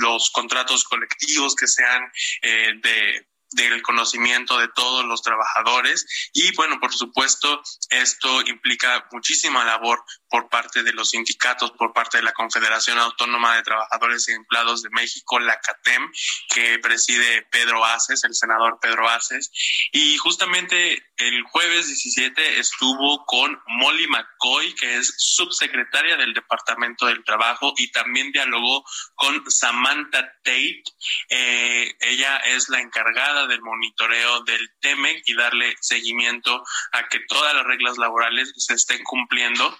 los 0.00 0.30
contratos 0.30 0.84
colectivos 0.84 1.54
que 1.54 1.66
sean 1.66 2.02
de 2.42 3.26
del 3.54 3.82
conocimiento 3.82 4.58
de 4.58 4.68
todos 4.68 5.04
los 5.04 5.22
trabajadores. 5.22 6.30
Y 6.32 6.54
bueno, 6.54 6.78
por 6.80 6.92
supuesto, 6.92 7.62
esto 7.90 8.42
implica 8.42 9.06
muchísima 9.12 9.64
labor 9.64 10.04
por 10.34 10.48
parte 10.48 10.82
de 10.82 10.92
los 10.92 11.10
sindicatos, 11.10 11.70
por 11.78 11.92
parte 11.92 12.16
de 12.16 12.24
la 12.24 12.32
Confederación 12.32 12.98
Autónoma 12.98 13.54
de 13.54 13.62
Trabajadores 13.62 14.28
y 14.28 14.32
Empleados 14.32 14.82
de 14.82 14.90
México, 14.90 15.38
la 15.38 15.60
CATEM, 15.60 16.10
que 16.52 16.80
preside 16.80 17.46
Pedro 17.52 17.84
Aces, 17.84 18.24
el 18.24 18.34
senador 18.34 18.80
Pedro 18.82 19.08
Aces. 19.08 19.52
Y 19.92 20.16
justamente 20.16 21.06
el 21.18 21.40
jueves 21.44 21.86
17 21.86 22.58
estuvo 22.58 23.24
con 23.26 23.62
Molly 23.78 24.08
McCoy, 24.08 24.74
que 24.74 24.96
es 24.96 25.14
subsecretaria 25.18 26.16
del 26.16 26.34
Departamento 26.34 27.06
del 27.06 27.22
Trabajo, 27.22 27.72
y 27.76 27.92
también 27.92 28.32
dialogó 28.32 28.84
con 29.14 29.48
Samantha 29.48 30.32
Tate. 30.42 30.82
Eh, 31.28 31.94
ella 32.00 32.38
es 32.38 32.68
la 32.70 32.80
encargada 32.80 33.46
del 33.46 33.62
monitoreo 33.62 34.42
del 34.42 34.68
TEMEC 34.80 35.22
y 35.26 35.36
darle 35.36 35.76
seguimiento 35.80 36.64
a 36.90 37.06
que 37.06 37.20
todas 37.28 37.54
las 37.54 37.64
reglas 37.66 37.98
laborales 37.98 38.52
se 38.56 38.74
estén 38.74 39.04
cumpliendo 39.04 39.78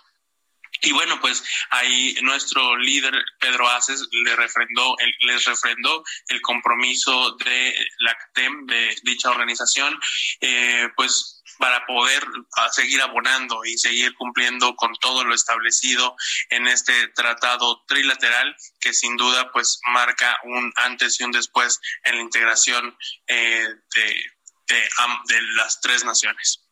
y 0.85 0.93
bueno, 0.93 1.21
pues 1.21 1.43
ahí 1.71 2.17
nuestro 2.23 2.77
líder 2.77 3.15
Pedro 3.41 3.69
Aces 3.69 4.07
le 4.11 4.37
refrendó, 4.37 4.97
el, 4.99 5.15
les 5.23 5.45
refrendó 5.45 6.05
el 6.29 6.41
compromiso 6.43 7.37
de 7.45 7.75
la 8.01 8.15
CTEM, 8.15 8.67
de 8.67 8.97
dicha 9.03 9.31
organización, 9.31 9.99
eh, 10.41 10.89
pues 10.97 11.43
para 11.59 11.87
poder 11.87 12.25
seguir 12.73 13.01
abonando 13.01 13.65
y 13.65 13.79
seguir 13.79 14.15
cumpliendo 14.15 14.75
con 14.75 14.93
todo 15.01 15.25
lo 15.25 15.35
establecido 15.35 16.17
en 16.51 16.67
este 16.67 17.09
tratado 17.09 17.85
trilateral 17.87 18.57
que 18.81 18.93
sin 18.93 19.17
duda 19.17 19.51
pues 19.53 19.79
marca 19.93 20.39
un 20.45 20.73
antes 20.77 21.21
y 21.21 21.25
un 21.25 21.31
después 21.31 21.81
en 22.03 22.17
la 22.17 22.23
integración 22.23 22.97
eh, 23.29 23.69
de, 23.95 24.31
de 24.67 25.43
las 25.57 25.81
tres 25.81 26.05
naciones. 26.05 26.64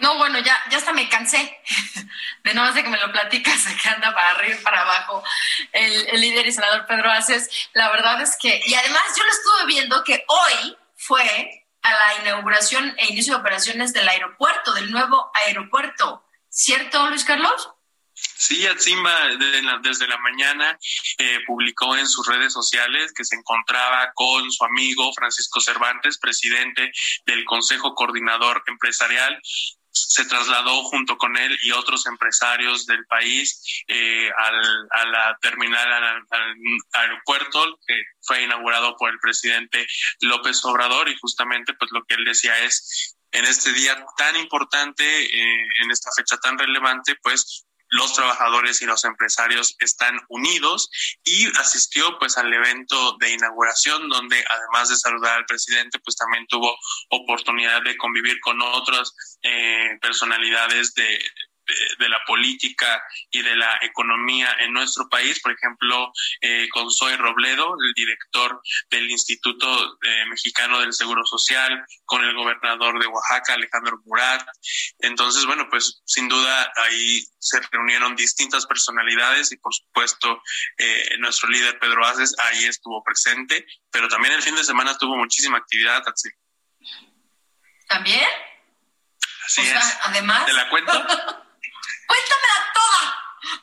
No, 0.00 0.16
bueno, 0.16 0.38
ya, 0.40 0.58
ya 0.70 0.78
hasta 0.78 0.92
me 0.92 1.08
cansé 1.08 1.58
de 2.44 2.54
no 2.54 2.72
de 2.72 2.82
que 2.82 2.88
me 2.88 2.98
lo 2.98 3.12
platicas, 3.12 3.66
que 3.82 3.88
anda 3.88 4.14
para 4.14 4.30
arriba 4.30 4.56
y 4.58 4.62
para 4.62 4.82
abajo 4.82 5.22
el, 5.72 6.20
líder 6.20 6.46
y 6.46 6.52
senador 6.52 6.86
Pedro 6.86 7.10
Aces. 7.10 7.48
La 7.74 7.90
verdad 7.90 8.20
es 8.20 8.36
que, 8.40 8.60
y 8.64 8.74
además 8.74 9.02
yo 9.16 9.24
lo 9.24 9.30
estuve 9.30 9.66
viendo 9.66 10.04
que 10.04 10.24
hoy 10.26 10.76
fue 10.96 11.66
a 11.82 11.90
la 11.90 12.22
inauguración 12.22 12.94
e 12.98 13.12
inicio 13.12 13.34
de 13.34 13.40
operaciones 13.40 13.92
del 13.92 14.08
aeropuerto, 14.08 14.72
del 14.74 14.90
nuevo 14.90 15.30
aeropuerto. 15.34 16.24
¿Cierto, 16.48 17.08
Luis 17.08 17.24
Carlos? 17.24 17.70
Sí, 18.12 18.66
Atzimba 18.66 19.14
desde 19.82 20.06
la 20.06 20.18
mañana 20.18 20.78
eh, 21.18 21.38
publicó 21.46 21.96
en 21.96 22.06
sus 22.06 22.26
redes 22.26 22.52
sociales 22.52 23.12
que 23.14 23.24
se 23.24 23.36
encontraba 23.36 24.12
con 24.14 24.50
su 24.50 24.64
amigo 24.64 25.10
Francisco 25.14 25.60
Cervantes, 25.60 26.18
presidente 26.18 26.92
del 27.24 27.44
Consejo 27.44 27.94
Coordinador 27.94 28.62
Empresarial, 28.66 29.40
se 29.92 30.24
trasladó 30.24 30.84
junto 30.84 31.16
con 31.16 31.36
él 31.36 31.58
y 31.62 31.72
otros 31.72 32.06
empresarios 32.06 32.86
del 32.86 33.04
país 33.06 33.82
eh, 33.88 34.30
al, 34.36 34.88
a 34.90 35.04
la 35.06 35.38
terminal, 35.40 35.92
al, 35.92 36.24
aeropuerto 36.92 37.78
que 37.86 38.02
fue 38.22 38.42
inaugurado 38.42 38.96
por 38.96 39.10
el 39.10 39.18
presidente 39.18 39.86
López 40.20 40.64
Obrador 40.64 41.08
y 41.08 41.18
justamente 41.18 41.74
pues 41.74 41.90
lo 41.92 42.04
que 42.04 42.14
él 42.14 42.24
decía 42.24 42.58
es 42.64 43.16
en 43.32 43.44
este 43.44 43.72
día 43.72 44.04
tan 44.16 44.36
importante, 44.36 45.04
eh, 45.04 45.66
en 45.82 45.90
esta 45.90 46.10
fecha 46.16 46.36
tan 46.38 46.58
relevante, 46.58 47.16
pues 47.22 47.66
los 47.90 48.14
trabajadores 48.14 48.80
y 48.82 48.86
los 48.86 49.04
empresarios 49.04 49.76
están 49.80 50.18
unidos 50.28 50.90
y 51.24 51.46
asistió 51.58 52.18
pues 52.18 52.38
al 52.38 52.52
evento 52.52 53.16
de 53.20 53.32
inauguración 53.32 54.08
donde 54.08 54.42
además 54.48 54.88
de 54.88 54.96
saludar 54.96 55.38
al 55.38 55.46
presidente 55.46 55.98
pues 56.00 56.16
también 56.16 56.46
tuvo 56.48 56.76
oportunidad 57.10 57.82
de 57.82 57.96
convivir 57.96 58.38
con 58.40 58.60
otras 58.62 59.12
eh, 59.42 59.98
personalidades 60.00 60.94
de, 60.94 61.18
de, 61.98 62.08
la 62.08 62.22
política 62.26 63.02
y 63.30 63.42
de 63.42 63.56
la 63.56 63.78
economía 63.82 64.56
en 64.60 64.72
nuestro 64.72 65.08
país, 65.08 65.40
por 65.40 65.52
ejemplo, 65.52 66.12
eh, 66.40 66.68
con 66.70 66.90
Zoe 66.90 67.16
Robledo, 67.16 67.76
el 67.84 67.92
director 67.94 68.60
del 68.90 69.10
Instituto 69.10 69.98
eh, 70.02 70.24
Mexicano 70.28 70.80
del 70.80 70.92
Seguro 70.92 71.24
Social, 71.24 71.84
con 72.04 72.24
el 72.24 72.34
gobernador 72.34 73.00
de 73.00 73.06
Oaxaca, 73.06 73.54
Alejandro 73.54 74.00
Murat. 74.04 74.46
Entonces, 75.00 75.46
bueno, 75.46 75.68
pues 75.70 76.02
sin 76.04 76.28
duda 76.28 76.72
ahí 76.76 77.22
se 77.38 77.60
reunieron 77.70 78.16
distintas 78.16 78.66
personalidades 78.66 79.52
y 79.52 79.56
por 79.56 79.74
supuesto 79.74 80.42
eh, 80.78 81.16
nuestro 81.18 81.48
líder 81.48 81.78
Pedro 81.78 82.04
Aces 82.06 82.34
ahí 82.38 82.64
estuvo 82.64 83.02
presente, 83.02 83.66
pero 83.90 84.08
también 84.08 84.34
el 84.34 84.42
fin 84.42 84.54
de 84.54 84.64
semana 84.64 84.96
tuvo 84.98 85.16
muchísima 85.16 85.58
actividad. 85.58 86.02
¿También? 87.88 88.28
Así 89.44 89.62
es. 89.62 89.98
Además. 90.02 90.46
¿Te 90.46 90.52
la 90.52 90.68
cuento? 90.68 90.92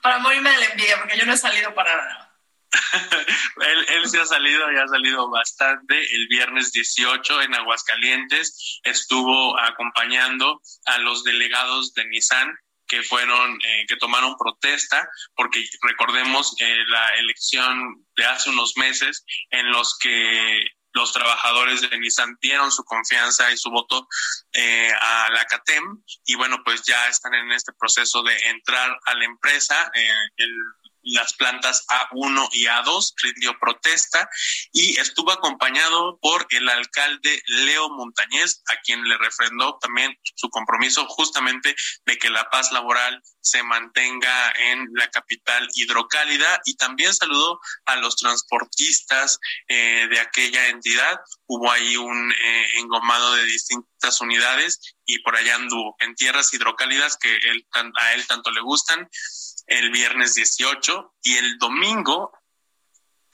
Para 0.08 0.20
morirme 0.20 0.50
de 0.52 0.58
la 0.58 0.66
envidia, 0.68 0.98
porque 1.00 1.18
yo 1.18 1.26
no 1.26 1.34
he 1.34 1.38
salido 1.38 1.76
para 1.76 1.98
nada. 1.98 2.34
él, 3.58 3.86
él 3.90 4.10
se 4.10 4.22
ha 4.22 4.26
salido 4.26 4.72
y 4.72 4.78
ha 4.78 4.88
salido 4.88 5.30
bastante. 5.30 6.02
El 6.16 6.30
viernes 6.30 6.72
18 6.72 7.42
en 7.42 7.54
Aguascalientes 7.54 8.80
estuvo 8.84 9.60
acompañando 9.60 10.62
a 10.86 11.00
los 11.00 11.26
delegados 11.26 11.94
de 11.94 12.06
Nissan 12.06 12.58
que 12.88 13.04
fueron, 13.04 13.60
eh, 13.66 13.86
que 13.86 13.98
tomaron 13.98 14.38
protesta, 14.38 15.10
porque 15.36 15.62
recordemos 15.82 16.56
eh, 16.62 16.84
la 16.88 17.18
elección 17.18 18.06
de 18.16 18.24
hace 18.24 18.50
unos 18.50 18.78
meses 18.78 19.26
en 19.50 19.70
los 19.72 19.98
que 20.00 20.68
los 20.98 21.14
trabajadores 21.14 21.82
de 21.82 21.98
Nissan 22.00 22.38
dieron 22.42 22.72
su 22.72 22.84
confianza 22.84 23.52
y 23.52 23.58
su 23.58 23.70
voto 23.70 24.08
eh, 24.52 24.92
a 25.00 25.30
la 25.32 25.46
CATEM 25.46 26.04
y 26.26 26.36
bueno, 26.36 26.58
pues 26.66 26.82
ya 26.84 27.08
están 27.08 27.36
en 27.36 27.52
este 27.52 27.72
proceso 27.74 28.24
de 28.24 28.36
entrar 28.50 29.00
a 29.06 29.14
la 29.14 29.26
empresa. 29.26 29.92
Eh, 29.94 30.10
el 30.38 30.52
las 31.08 31.34
plantas 31.34 31.86
A1 31.88 32.50
y 32.54 32.66
A2, 32.66 33.14
rindió 33.22 33.58
protesta 33.60 34.30
y 34.72 35.00
estuvo 35.00 35.32
acompañado 35.32 36.18
por 36.22 36.46
el 36.50 36.68
alcalde 36.70 37.42
Leo 37.48 37.90
Montañez, 37.90 38.62
a 38.68 38.80
quien 38.82 39.08
le 39.08 39.18
refrendó 39.18 39.78
también 39.80 40.18
su 40.36 40.50
compromiso 40.50 41.06
justamente 41.08 41.76
de 42.06 42.18
que 42.18 42.30
la 42.30 42.50
paz 42.50 42.72
laboral 42.72 43.22
se 43.40 43.64
mantenga 43.64 44.52
en 44.52 44.90
la 44.94 45.10
capital 45.10 45.68
hidrocálida 45.74 46.62
y 46.66 46.76
también 46.76 47.14
saludó 47.14 47.60
a 47.86 47.96
los 47.96 48.18
transportistas 48.18 49.40
eh, 49.68 50.08
de 50.10 50.20
aquella 50.20 50.68
entidad. 50.68 51.20
Hubo 51.46 51.72
ahí 51.72 51.96
un 51.96 52.32
eh, 52.32 52.68
engomado 52.76 53.36
de 53.36 53.46
distintas 53.46 54.20
unidades 54.20 54.96
y 55.06 55.20
por 55.20 55.38
allá 55.38 55.56
anduvo 55.56 55.96
en 56.00 56.16
tierras 56.16 56.54
hidrocálidas 56.54 57.18
que 57.18 57.34
él, 57.34 57.66
a 57.96 58.14
él 58.14 58.28
tanto 58.28 58.52
le 58.52 58.62
gustan 58.62 59.10
el 59.68 59.92
viernes 59.92 60.36
18 60.36 61.16
y 61.24 61.38
el 61.38 61.58
domingo 61.58 62.32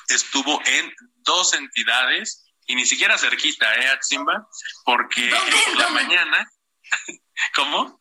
estuvo 0.07 0.61
en 0.65 0.93
dos 1.21 1.53
entidades 1.53 2.45
y 2.65 2.75
ni 2.75 2.85
siquiera 2.85 3.17
cerquita, 3.17 3.73
¿eh, 3.75 3.97
Simba? 4.01 4.47
Porque 4.85 5.29
por 5.29 5.77
la 5.77 5.89
mañana 5.89 6.49
¿Cómo? 7.55 7.99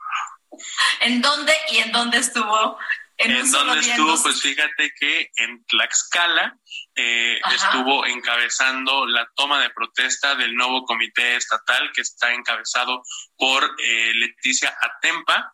¿En 1.01 1.21
dónde 1.21 1.55
y 1.71 1.79
en 1.79 1.93
dónde 1.93 2.19
estuvo? 2.19 2.79
¿En, 3.25 3.51
dónde 3.51 3.81
estuvo? 3.81 4.23
Pues 4.23 4.41
fíjate 4.41 4.93
que 4.99 5.31
en 5.37 5.65
Tlaxcala 5.65 6.57
eh, 6.95 7.41
estuvo 7.55 8.07
encabezando 8.07 9.07
la 9.07 9.29
toma 9.35 9.61
de 9.61 9.71
protesta 9.71 10.35
del 10.35 10.55
nuevo 10.55 10.85
comité 10.85 11.37
estatal 11.37 11.91
que 11.95 12.03
está 12.03 12.33
encabezado 12.33 13.03
por 13.37 13.65
eh, 13.79 14.13
Leticia 14.15 14.77
Atempa. 14.81 15.53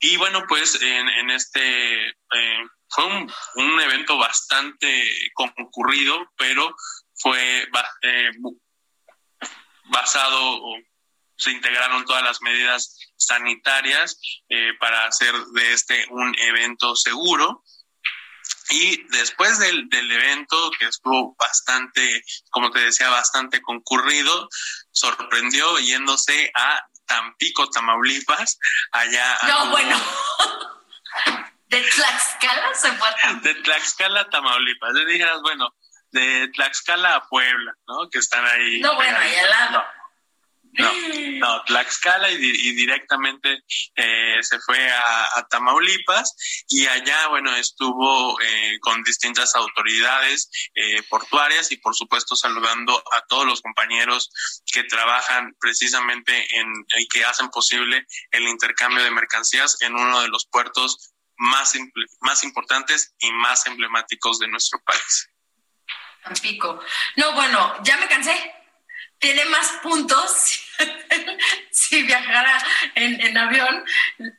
Y 0.00 0.16
bueno, 0.16 0.44
pues 0.48 0.80
en, 0.80 1.30
este 1.30 2.08
eh, 2.08 2.66
fue 2.88 3.04
un, 3.06 3.32
un, 3.56 3.80
evento 3.80 4.18
bastante 4.18 5.30
concurrido, 5.34 6.30
pero 6.36 6.74
fue 7.14 7.68
basado 9.84 10.60
se 11.40 11.50
integraron 11.50 12.04
todas 12.04 12.22
las 12.22 12.42
medidas 12.42 12.98
sanitarias 13.16 14.20
eh, 14.48 14.72
para 14.78 15.06
hacer 15.06 15.34
de 15.54 15.72
este 15.72 16.06
un 16.10 16.34
evento 16.38 16.94
seguro. 16.94 17.64
Y 18.68 19.04
después 19.08 19.58
del, 19.58 19.88
del, 19.88 20.12
evento, 20.12 20.70
que 20.78 20.86
estuvo 20.86 21.34
bastante, 21.36 22.22
como 22.50 22.70
te 22.70 22.78
decía, 22.80 23.08
bastante 23.08 23.60
concurrido, 23.60 24.48
sorprendió 24.92 25.78
yéndose 25.80 26.52
a 26.54 26.80
Tampico, 27.04 27.68
Tamaulipas, 27.68 28.58
allá. 28.92 29.38
No, 29.48 29.70
bueno. 29.70 29.96
¿De 31.66 31.82
Tlaxcala 31.82 32.74
se 32.74 32.92
fue 32.92 33.08
a 33.08 33.32
De 33.34 33.54
Tlaxcala 33.54 34.20
a 34.20 34.30
Tamaulipas. 34.30 34.92
Le 34.92 35.06
dijeras, 35.06 35.40
bueno, 35.42 35.74
de 36.12 36.48
Tlaxcala 36.54 37.16
a 37.16 37.28
Puebla, 37.28 37.74
¿no? 37.88 38.08
Que 38.10 38.18
están 38.18 38.44
ahí. 38.44 38.80
No, 38.80 38.94
bueno, 38.94 39.18
ahí 39.18 39.34
al 39.36 39.50
lado. 39.50 39.84
No, 40.72 40.92
no, 41.38 41.64
Tlaxcala 41.64 42.30
y, 42.30 42.36
y 42.36 42.72
directamente 42.74 43.64
eh, 43.96 44.38
se 44.40 44.60
fue 44.60 44.90
a, 44.90 45.46
Tamaulipas 45.50 46.36
y 46.68 46.86
allá, 46.86 47.26
bueno, 47.28 47.54
estuvo 47.56 48.40
eh, 48.40 48.78
con 48.80 49.02
distintas 49.02 49.56
autoridades 49.56 50.48
eh, 50.74 51.02
portuarias 51.08 51.72
y 51.72 51.78
por 51.78 51.96
supuesto 51.96 52.36
saludando 52.36 53.02
a 53.12 53.22
todos 53.26 53.46
los 53.46 53.62
compañeros 53.62 54.30
que 54.72 54.84
trabajan 54.84 55.56
precisamente 55.58 56.46
en 56.56 56.72
y 56.98 57.08
que 57.08 57.24
hacen 57.24 57.48
posible 57.48 58.06
el 58.30 58.46
intercambio 58.46 59.02
de 59.02 59.10
mercancías 59.10 59.76
en 59.80 59.94
uno 59.94 60.20
de 60.20 60.28
los 60.28 60.46
puertos 60.46 61.14
más, 61.36 61.74
más 62.20 62.44
importantes 62.44 63.14
y 63.18 63.32
más 63.32 63.66
emblemáticos 63.66 64.38
de 64.38 64.48
nuestro 64.48 64.80
país. 64.84 65.30
Tampico. 66.22 66.80
No, 67.16 67.32
bueno, 67.32 67.82
ya 67.82 67.96
me 67.96 68.06
cansé 68.06 68.59
tiene 69.20 69.44
más 69.44 69.68
puntos 69.82 70.60
si 71.70 72.02
viajara 72.02 72.64
en, 72.94 73.36
avión, 73.36 73.84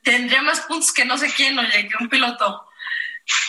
tendría 0.03 0.41
más 0.41 0.61
puntos 0.61 0.91
que 0.91 1.05
no 1.05 1.17
sé 1.17 1.31
quién, 1.33 1.57
oye, 1.57 1.87
que 1.87 2.03
un 2.03 2.09
piloto. 2.09 2.67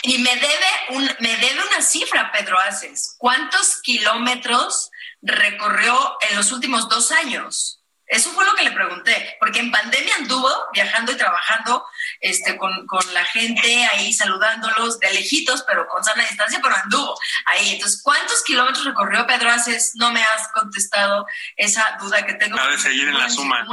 Y 0.03 0.19
me 0.19 0.35
debe, 0.35 0.67
un, 0.89 1.03
me 1.19 1.35
debe 1.37 1.59
una 1.67 1.81
cifra, 1.81 2.31
Pedro 2.31 2.59
Aces. 2.59 3.15
¿Cuántos 3.17 3.81
kilómetros 3.81 4.91
recorrió 5.21 6.17
en 6.29 6.37
los 6.37 6.51
últimos 6.51 6.87
dos 6.87 7.11
años? 7.11 7.82
Eso 8.07 8.31
fue 8.31 8.45
lo 8.45 8.53
que 8.53 8.63
le 8.63 8.71
pregunté, 8.71 9.37
porque 9.39 9.59
en 9.59 9.71
pandemia 9.71 10.15
anduvo 10.15 10.49
viajando 10.73 11.13
y 11.13 11.15
trabajando 11.15 11.85
este, 12.19 12.57
con, 12.57 12.71
la 13.13 13.23
gente 13.25 13.85
ahí 13.85 14.13
saludándolos 14.13 14.99
de 14.99 15.13
lejitos, 15.13 15.63
pero 15.63 15.87
con 15.87 16.03
sana 16.03 16.23
distancia, 16.23 16.59
pero 16.61 16.75
anduvo 16.75 17.17
ahí. 17.45 17.73
Entonces, 17.73 18.01
¿cuántos 18.03 18.43
kilómetros 18.43 18.85
recorrió 18.85 19.25
Pedro 19.25 19.49
Aces? 19.49 19.93
No 19.95 20.11
me 20.11 20.21
has 20.21 20.47
contestado 20.53 21.25
esa 21.55 21.97
duda 21.99 22.25
que 22.25 22.33
tengo. 22.33 22.59
Ha 22.59 22.67
de 22.67 22.77
seguir 22.77 23.07
en 23.07 23.17
la 23.17 23.29
suma, 23.29 23.65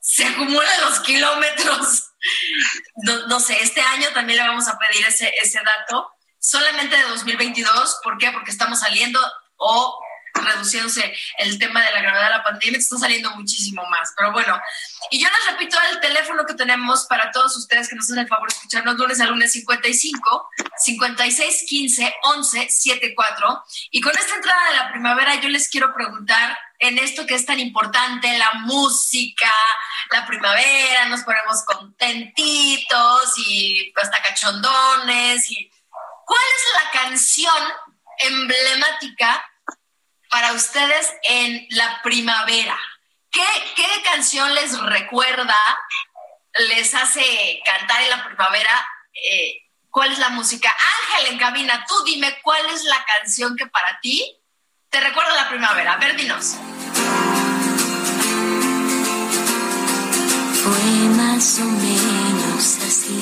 se 0.00 0.24
acumulan 0.24 0.80
los 0.82 1.00
kilómetros. 1.00 2.12
No, 3.04 3.26
no, 3.26 3.40
sé, 3.40 3.62
este 3.62 3.80
año 3.80 4.08
también 4.12 4.38
le 4.38 4.48
vamos 4.48 4.68
a 4.68 4.78
pedir 4.78 5.06
ese, 5.06 5.32
ese 5.42 5.60
dato, 5.64 6.10
solamente 6.38 6.96
de 6.96 7.02
2022. 7.04 8.00
¿Por 8.02 8.18
qué? 8.18 8.30
Porque 8.32 8.50
estamos 8.50 8.80
saliendo 8.80 9.20
o 9.56 10.05
reduciéndose 10.46 11.14
el 11.38 11.58
tema 11.58 11.84
de 11.84 11.92
la 11.92 12.02
gravedad 12.02 12.24
de 12.24 12.36
la 12.36 12.44
pandemia, 12.44 12.78
está 12.78 12.96
saliendo 12.96 13.30
muchísimo 13.32 13.84
más. 13.86 14.12
Pero 14.16 14.32
bueno, 14.32 14.58
y 15.10 15.22
yo 15.22 15.28
les 15.28 15.52
repito 15.52 15.76
el 15.92 16.00
teléfono 16.00 16.44
que 16.46 16.54
tenemos 16.54 17.06
para 17.06 17.30
todos 17.30 17.56
ustedes 17.56 17.88
que 17.88 17.96
nos 17.96 18.06
hacen 18.06 18.18
el 18.18 18.28
favor 18.28 18.48
de 18.48 18.56
escucharnos 18.56 18.96
lunes 18.96 19.20
a 19.20 19.26
lunes 19.26 19.52
55 19.52 20.50
56 20.78 21.64
15 21.68 22.14
11 22.22 22.68
74. 22.70 23.64
Y 23.90 24.00
con 24.00 24.16
esta 24.16 24.34
entrada 24.34 24.70
de 24.70 24.76
la 24.76 24.90
primavera, 24.90 25.34
yo 25.40 25.48
les 25.48 25.68
quiero 25.68 25.94
preguntar 25.94 26.56
en 26.78 26.98
esto 26.98 27.26
que 27.26 27.34
es 27.34 27.46
tan 27.46 27.58
importante, 27.58 28.36
la 28.38 28.52
música, 28.60 29.52
la 30.10 30.26
primavera, 30.26 31.06
nos 31.06 31.22
ponemos 31.22 31.64
contentitos 31.64 33.38
y 33.38 33.92
hasta 33.96 34.22
cachondones. 34.22 35.50
Y, 35.50 35.70
¿Cuál 36.24 36.40
es 36.56 36.84
la 36.84 37.00
canción 37.02 37.62
emblemática 38.18 39.44
para 40.30 40.52
ustedes 40.52 41.12
en 41.24 41.66
la 41.70 42.00
primavera? 42.02 42.78
¿Qué, 43.30 43.42
canción 44.04 44.54
les 44.54 44.78
recuerda, 44.80 45.56
les 46.68 46.94
hace 46.94 47.60
cantar 47.64 48.02
en 48.02 48.10
la 48.10 48.24
primavera? 48.24 48.88
Eh, 49.12 49.62
¿Cuál 49.90 50.12
es 50.12 50.18
la 50.18 50.30
música? 50.30 50.74
Ángel 51.10 51.32
en 51.32 51.38
cabina, 51.38 51.84
tú 51.88 51.94
dime 52.04 52.38
cuál 52.42 52.64
es 52.66 52.84
la 52.84 53.04
canción 53.04 53.56
que 53.56 53.66
para 53.66 53.98
ti 54.00 54.38
te 54.90 55.00
recuerda 55.00 55.34
la 55.34 55.48
primavera. 55.48 55.94
A 55.94 55.96
ver, 55.96 56.16
dinos. 56.16 56.56
Fue 60.62 61.08
más 61.16 61.58
o 61.60 61.64
menos 61.64 62.78
así. 62.86 63.20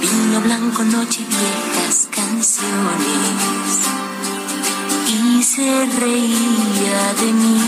Vino 0.00 0.40
blanco, 0.40 0.82
noche, 0.84 1.24
viejas 1.28 2.08
canciones 2.10 3.06
y 3.06 3.19
se 5.60 6.00
reía 6.00 7.02
de 7.20 7.32
mí. 7.40 7.60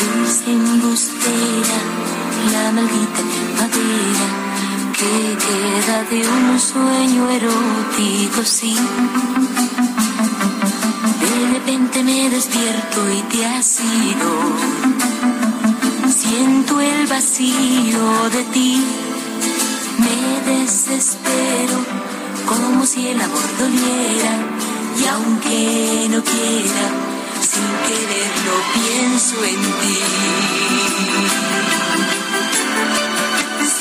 Dulce 0.00 0.50
embustera, 0.60 1.78
la 2.52 2.64
maldita 2.76 3.22
madera 3.58 4.26
que 4.98 5.14
queda 5.46 5.96
de 6.10 6.20
un 6.36 6.58
sueño 6.58 7.22
erótico, 7.38 8.40
sí. 8.44 8.74
De 11.24 11.34
repente 11.54 12.02
me 12.02 12.28
despierto 12.30 12.98
y 13.18 13.20
te 13.30 13.46
has 13.46 13.80
ido. 14.10 14.30
Siento 16.20 16.80
el 16.80 17.06
vacío 17.06 18.04
de 18.34 18.42
ti, 18.54 18.84
me 20.04 20.52
desespero 20.52 21.78
como 22.48 22.84
si 22.84 23.08
el 23.08 23.20
amor 23.20 23.48
doliera 23.60 24.63
y 24.96 25.06
aunque 25.06 26.08
no 26.10 26.22
quiera, 26.22 26.86
sin 27.40 27.70
quererlo 27.86 28.54
pienso 28.74 29.36
en 29.44 29.60
ti. 29.80 29.98
Nos 33.60 33.72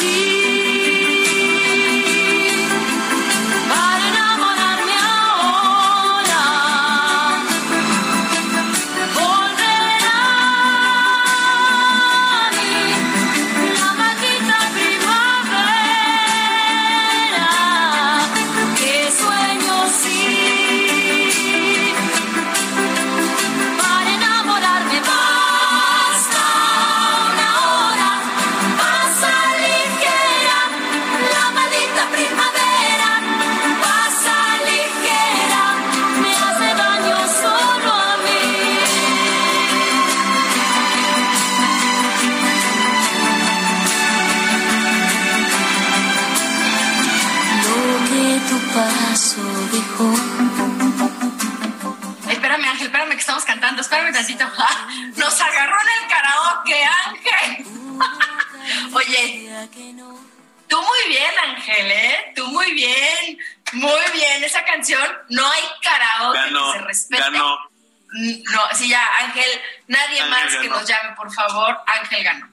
Ángel 71.85 72.23
ganó. 72.23 72.49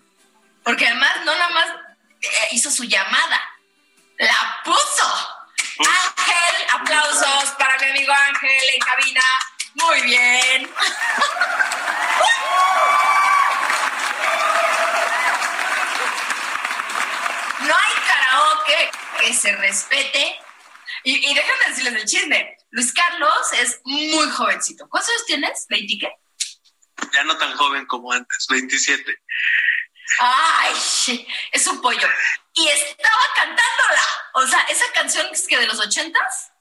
Porque 0.63 0.87
además 0.87 1.11
no 1.25 1.35
nada 1.35 1.49
más 1.51 1.67
eh, 2.21 2.49
hizo 2.53 2.71
su 2.71 2.85
llamada, 2.85 3.41
la 4.19 4.61
puso. 4.65 5.37
Ángel, 5.79 6.67
aplausos 6.75 7.51
para 7.59 7.79
mi 7.79 7.87
amigo 7.87 8.13
Ángel 8.13 8.69
en 8.75 8.81
cabina. 8.81 9.23
Muy 9.75 10.03
bien. 10.03 10.71
No 17.61 17.77
hay 17.77 17.93
karaoke 18.07 18.91
que 19.21 19.35
se 19.35 19.55
respete. 19.57 20.41
Y, 21.05 21.35
déjenme 21.35 21.69
decirles 21.69 21.95
el 21.95 22.05
chisme. 22.09 22.57
Luis 22.71 22.93
Carlos 22.93 23.53
es 23.59 23.81
muy 23.85 24.31
jovencito. 24.31 24.89
¿Cuántos 24.89 25.11
años 25.11 25.27
tienes? 25.27 25.67
¿20 25.69 26.01
qué? 26.01 26.13
Ya 27.13 27.25
no 27.25 27.37
tan 27.37 27.55
joven 27.57 27.87
como 27.87 28.13
antes, 28.13 28.47
27. 28.49 29.17
Ay, 30.19 30.75
es 31.53 31.67
un 31.67 31.81
pollo. 31.81 32.09
Y 32.55 32.69
estaba 32.69 33.21
cantándola. 33.37 34.03
O 34.35 34.47
sea, 34.47 34.61
esa 34.69 34.85
canción 34.93 35.27
es 35.33 35.47
que 35.47 35.59
de 35.59 35.67
los 35.67 35.79
ochentas. 35.81 36.53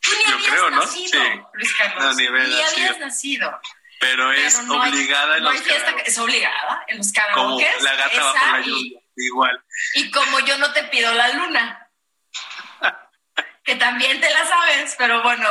Tú 0.00 0.10
ni 0.16 0.24
Yo 0.30 0.34
habías 0.36 0.50
creo, 0.50 0.70
¿no? 0.70 0.76
nacido, 0.82 1.22
Sí. 1.22 1.40
Luis 1.54 1.74
Carlos. 1.74 2.04
No, 2.04 2.12
ni 2.14 2.24
ni 2.28 2.30
nacido. 2.38 2.66
habías 2.68 2.98
nacido. 2.98 3.60
Pero 4.00 4.32
es 4.32 4.60
no 4.64 4.82
hay- 4.82 4.90
obligada 4.90 5.36
en 5.36 5.44
no 5.44 5.50
los 5.52 5.60
hay 5.60 5.64
fiesta 5.66 5.86
karaoke, 5.86 6.10
es 6.10 6.18
obligada 6.18 6.84
en 6.88 6.98
los 6.98 7.12
Como 7.12 7.56
karaokes. 7.58 7.82
la 7.82 7.94
gata 7.94 8.22
bajo 8.24 8.46
la 8.46 8.60
y- 8.60 8.64
lluvia. 8.70 9.00
Igual. 9.16 9.64
Y 9.94 10.10
como 10.10 10.40
yo 10.40 10.58
no 10.58 10.72
te 10.72 10.84
pido 10.84 11.12
la 11.14 11.28
luna. 11.34 11.88
que 13.64 13.76
también 13.76 14.20
te 14.20 14.28
la 14.30 14.44
sabes, 14.46 14.94
pero 14.98 15.22
bueno, 15.22 15.48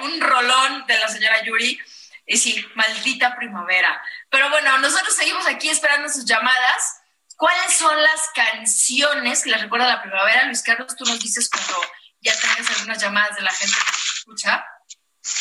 un 0.00 0.20
rolón 0.20 0.86
de 0.86 0.98
la 0.98 1.08
señora 1.08 1.42
Yuri. 1.44 1.78
Sí, 2.26 2.64
maldita 2.74 3.36
primavera. 3.36 4.02
Pero 4.30 4.48
bueno, 4.50 4.78
nosotros 4.78 5.14
seguimos 5.14 5.46
aquí 5.46 5.68
esperando 5.68 6.08
sus 6.08 6.24
llamadas. 6.24 7.00
¿Cuáles 7.36 7.76
son 7.76 8.00
las 8.00 8.30
canciones 8.34 9.42
que 9.42 9.50
les 9.50 9.60
recuerda 9.60 9.88
la 9.88 10.02
primavera? 10.02 10.44
Luis 10.44 10.62
Carlos, 10.62 10.94
tú 10.96 11.04
nos 11.04 11.20
dices 11.20 11.50
cuando 11.50 11.80
ya 12.20 12.32
tengas 12.40 12.70
algunas 12.76 13.02
llamadas 13.02 13.36
de 13.36 13.42
la 13.42 13.52
gente 13.52 13.74
que 13.74 13.92
nos 13.92 14.14
escucha, 14.16 14.64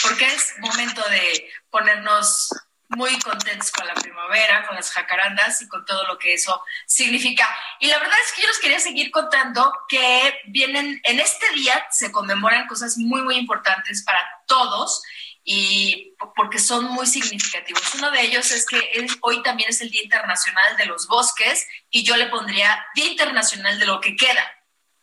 porque 0.01 0.25
es 0.25 0.55
momento 0.59 1.01
de 1.09 1.51
ponernos 1.69 2.49
muy 2.89 3.17
contentos 3.19 3.71
con 3.71 3.88
la 3.88 3.93
primavera, 3.93 4.65
con 4.67 4.75
las 4.75 4.91
jacarandas 4.91 5.61
y 5.61 5.67
con 5.67 5.86
todo 5.86 6.05
lo 6.05 6.17
que 6.17 6.34
eso 6.34 6.63
significa. 6.86 7.47
Y 7.79 7.88
la 7.88 7.97
verdad 7.99 8.17
es 8.25 8.34
que 8.34 8.41
yo 8.41 8.47
les 8.47 8.59
quería 8.59 8.79
seguir 8.79 9.11
contando 9.11 9.71
que 9.88 10.39
vienen, 10.47 10.99
en 11.03 11.19
este 11.19 11.49
día 11.55 11.86
se 11.91 12.11
conmemoran 12.11 12.67
cosas 12.67 12.97
muy, 12.97 13.21
muy 13.21 13.36
importantes 13.36 14.03
para 14.03 14.19
todos 14.47 15.01
y 15.43 16.15
porque 16.35 16.59
son 16.59 16.85
muy 16.85 17.05
significativos. 17.05 17.95
Uno 17.95 18.11
de 18.11 18.21
ellos 18.21 18.51
es 18.51 18.65
que 18.65 18.79
hoy 19.21 19.43
también 19.43 19.69
es 19.69 19.81
el 19.81 19.89
Día 19.89 20.03
Internacional 20.03 20.77
de 20.77 20.85
los 20.85 21.07
Bosques 21.07 21.67
y 21.89 22.03
yo 22.03 22.15
le 22.15 22.27
pondría 22.27 22.85
Día 22.95 23.07
Internacional 23.11 23.77
de 23.79 23.85
lo 23.85 23.99
que 23.99 24.15
queda 24.15 24.43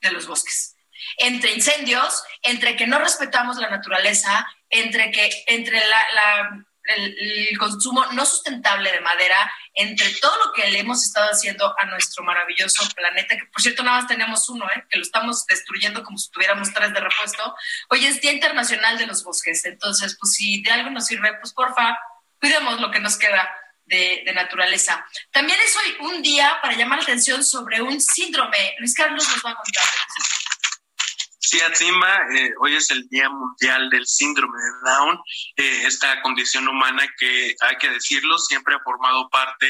de 0.00 0.10
los 0.12 0.26
bosques. 0.26 0.76
Entre 1.18 1.52
incendios, 1.52 2.22
entre 2.42 2.76
que 2.76 2.86
no 2.86 2.98
respetamos 2.98 3.58
la 3.58 3.68
naturaleza, 3.68 4.46
entre 4.70 5.10
que 5.10 5.30
entre 5.46 5.78
la, 5.78 6.64
el 6.96 7.58
consumo 7.58 8.06
no 8.12 8.24
sustentable 8.24 8.90
de 8.92 9.00
madera, 9.00 9.52
entre 9.80 10.10
todo 10.14 10.36
lo 10.44 10.52
que 10.52 10.70
le 10.70 10.80
hemos 10.80 11.04
estado 11.04 11.30
haciendo 11.30 11.74
a 11.78 11.86
nuestro 11.86 12.22
maravilloso 12.22 12.82
planeta, 12.94 13.36
que 13.36 13.46
por 13.46 13.62
cierto 13.62 13.82
nada 13.82 14.00
más 14.00 14.08
tenemos 14.08 14.48
uno, 14.48 14.66
¿eh? 14.66 14.84
que 14.88 14.98
lo 14.98 15.02
estamos 15.02 15.46
destruyendo 15.46 16.02
como 16.02 16.18
si 16.18 16.30
tuviéramos 16.30 16.72
tres 16.72 16.92
de 16.92 17.00
repuesto. 17.00 17.54
Hoy 17.88 18.04
es 18.04 18.20
Día 18.20 18.32
Internacional 18.32 18.98
de 18.98 19.06
los 19.06 19.24
Bosques, 19.24 19.64
entonces 19.64 20.16
pues 20.20 20.34
si 20.34 20.62
de 20.62 20.70
algo 20.70 20.90
nos 20.90 21.06
sirve, 21.06 21.32
pues 21.40 21.52
porfa, 21.52 21.98
cuidemos 22.38 22.80
lo 22.80 22.90
que 22.90 23.00
nos 23.00 23.16
queda 23.16 23.50
de, 23.84 24.22
de 24.24 24.32
naturaleza. 24.34 25.04
También 25.32 25.58
es 25.60 25.76
hoy 25.76 26.08
un 26.12 26.22
día 26.22 26.58
para 26.62 26.74
llamar 26.74 26.98
la 26.98 27.04
atención 27.04 27.42
sobre 27.42 27.80
un 27.80 28.00
síndrome. 28.00 28.74
Luis 28.78 28.94
Carlos 28.94 29.26
nos 29.28 29.44
va 29.44 29.50
a 29.50 29.56
contar. 29.56 29.84
Sí, 31.50 31.60
Atzimba, 31.62 32.28
eh, 32.32 32.52
hoy 32.60 32.76
es 32.76 32.92
el 32.92 33.08
Día 33.08 33.28
Mundial 33.28 33.90
del 33.90 34.06
Síndrome 34.06 34.56
de 34.56 34.88
Down, 34.88 35.18
eh, 35.56 35.82
esta 35.84 36.22
condición 36.22 36.68
humana 36.68 37.04
que, 37.18 37.56
hay 37.60 37.76
que 37.80 37.90
decirlo, 37.90 38.38
siempre 38.38 38.76
ha 38.76 38.84
formado 38.84 39.28
parte 39.30 39.66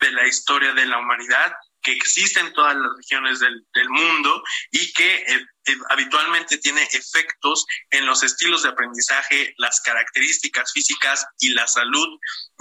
de 0.00 0.10
la 0.12 0.26
historia 0.26 0.72
de 0.72 0.86
la 0.86 0.96
humanidad, 0.96 1.52
que 1.82 1.92
existe 1.92 2.40
en 2.40 2.52
todas 2.52 2.76
las 2.76 2.96
regiones 2.96 3.40
del, 3.40 3.66
del 3.72 3.88
mundo 3.88 4.42
y 4.70 4.92
que 4.92 5.16
eh, 5.16 5.46
eh, 5.66 5.76
habitualmente 5.90 6.58
tiene 6.58 6.82
efectos 6.92 7.66
en 7.90 8.06
los 8.06 8.22
estilos 8.22 8.62
de 8.62 8.70
aprendizaje, 8.70 9.54
las 9.58 9.80
características 9.80 10.72
físicas 10.72 11.26
y 11.40 11.50
la 11.50 11.66
salud 11.66 12.18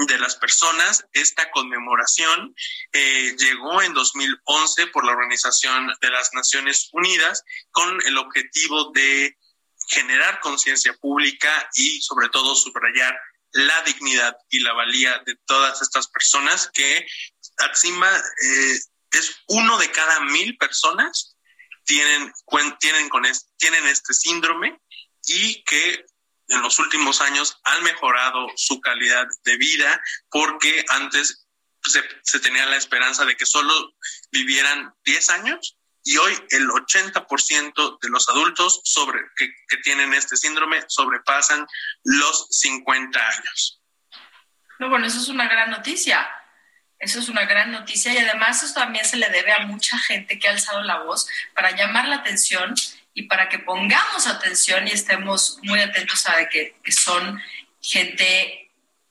de 0.08 0.20
las 0.20 0.36
personas. 0.36 1.06
Esta 1.14 1.50
conmemoración 1.52 2.54
eh, 2.92 3.36
llegó 3.38 3.82
en 3.82 3.94
2011 3.94 4.88
por 4.88 5.06
la 5.06 5.14
Organización 5.14 5.94
de 6.02 6.10
las 6.10 6.34
Naciones 6.34 6.90
Unidas 6.92 7.44
con 7.72 8.02
el 8.06 8.18
objetivo 8.18 8.92
de 8.92 9.38
generar 9.90 10.40
conciencia 10.42 10.94
pública 10.96 11.70
y 11.76 12.02
sobre 12.02 12.30
todo 12.30 12.56
subrayar 12.56 13.18
la 13.52 13.82
dignidad 13.84 14.36
y 14.50 14.60
la 14.60 14.74
valía 14.74 15.22
de 15.26 15.36
todas 15.46 15.82
estas 15.82 16.08
personas 16.10 16.70
que 16.74 17.08
Atzimba 17.58 18.10
eh, 18.18 18.80
es 19.12 19.44
uno 19.48 19.78
de 19.78 19.92
cada 19.92 20.20
mil 20.22 20.58
personas 20.58 21.36
tienen, 21.86 22.34
tienen, 22.80 23.10
con 23.10 23.26
es- 23.26 23.48
tienen 23.58 23.86
este 23.88 24.14
síndrome 24.14 24.80
y 25.26 25.64
que 25.64 26.06
en 26.50 26.62
los 26.62 26.80
últimos 26.80 27.22
años 27.22 27.60
han 27.64 27.84
mejorado 27.84 28.48
su 28.56 28.80
calidad 28.82 29.26
de 29.44 29.58
vida 29.58 30.02
porque 30.30 30.86
antes 30.90 31.46
se, 31.84 32.04
se 32.24 32.40
tenía 32.40 32.66
la 32.66 32.76
esperanza 32.78 33.26
de 33.26 33.36
que 33.36 33.46
solo 33.46 33.94
vivieran 34.32 34.94
10 35.06 35.30
años 35.30 35.78
y 36.04 36.16
hoy 36.18 36.34
el 36.52 36.68
80% 36.70 38.00
de 38.02 38.10
los 38.10 38.30
adultos 38.30 38.80
sobre, 38.86 39.20
que, 39.36 39.50
que 39.68 39.78
tienen 39.78 40.14
este 40.14 40.38
síndrome 40.38 40.84
sobrepasan 40.88 41.66
los 42.04 42.48
50 42.50 43.20
años. 43.20 43.82
No, 44.80 44.90
bueno, 44.90 45.06
eso 45.06 45.20
es 45.20 45.28
una 45.28 45.48
gran 45.50 45.70
noticia. 45.70 46.30
Eso 47.00 47.20
es 47.20 47.30
una 47.30 47.46
gran 47.46 47.72
noticia 47.72 48.14
y 48.14 48.18
además 48.18 48.64
eso 48.64 48.74
también 48.74 49.06
se 49.06 49.18
le 49.18 49.30
debe 49.30 49.52
a 49.54 49.60
mucha 49.60 49.98
gente 50.00 50.40
que 50.40 50.48
ha 50.48 50.52
alzado 50.52 50.82
la 50.82 51.00
voz 51.04 51.28
para 51.54 51.72
llamar 51.72 52.08
la 52.08 52.18
atención 52.18 52.74
y 53.14 53.24
para 53.24 53.50
que 53.50 53.60
pongamos 53.60 54.28
atención 54.28 54.88
y 54.88 54.92
estemos 54.92 55.60
muy 55.64 55.80
atentos 55.80 56.28
a 56.28 56.48
que 56.50 56.76
son 56.92 57.42
gente 57.82 58.68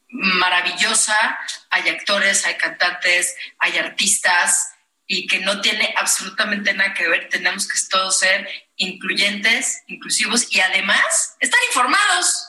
maravillosa, 0.09 1.39
hay 1.70 1.89
actores, 1.89 2.47
hay 2.47 2.55
cantantes, 2.55 3.34
hay 3.59 3.78
artistas 3.78 4.72
y 5.07 5.26
que 5.26 5.41
no 5.41 5.61
tiene 5.61 5.95
absolutamente 5.97 6.72
nada 6.74 6.95
que 6.95 7.09
ver. 7.09 7.28
Tenemos 7.28 7.68
que 7.68 7.78
todos 7.91 8.18
ser 8.18 8.49
incluyentes, 8.76 9.82
inclusivos 9.87 10.53
y 10.53 10.61
además 10.61 11.37
estar 11.41 11.61
informados, 11.68 12.49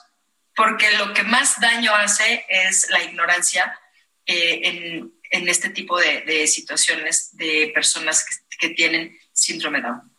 porque 0.56 0.92
lo 0.98 1.14
que 1.14 1.24
más 1.24 1.60
daño 1.60 1.94
hace 1.96 2.46
es 2.50 2.90
la 2.90 3.04
ignorancia 3.04 3.80
eh, 4.26 4.62
en, 4.64 5.14
en 5.32 5.48
este 5.48 5.70
tipo 5.70 6.00
de, 6.00 6.22
de 6.22 6.48
situaciones 6.48 7.36
de 7.38 7.72
personas 7.74 8.26
que, 8.26 8.68
que 8.68 8.74
tienen 8.74 9.18
síndrome 9.34 9.82
Down. 9.82 10.18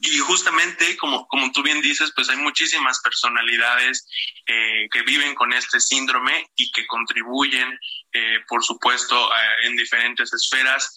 Y 0.00 0.18
justamente, 0.18 0.96
como, 0.96 1.26
como 1.26 1.50
tú 1.50 1.62
bien 1.62 1.80
dices, 1.80 2.12
pues 2.14 2.28
hay 2.28 2.36
muchísimas 2.36 3.00
personalidades 3.00 4.06
eh, 4.46 4.88
que 4.92 5.02
viven 5.02 5.34
con 5.34 5.52
este 5.52 5.80
síndrome 5.80 6.48
y 6.56 6.70
que 6.70 6.86
contribuyen, 6.86 7.78
eh, 8.12 8.38
por 8.48 8.64
supuesto, 8.64 9.30
eh, 9.30 9.66
en 9.66 9.76
diferentes 9.76 10.32
esferas. 10.32 10.96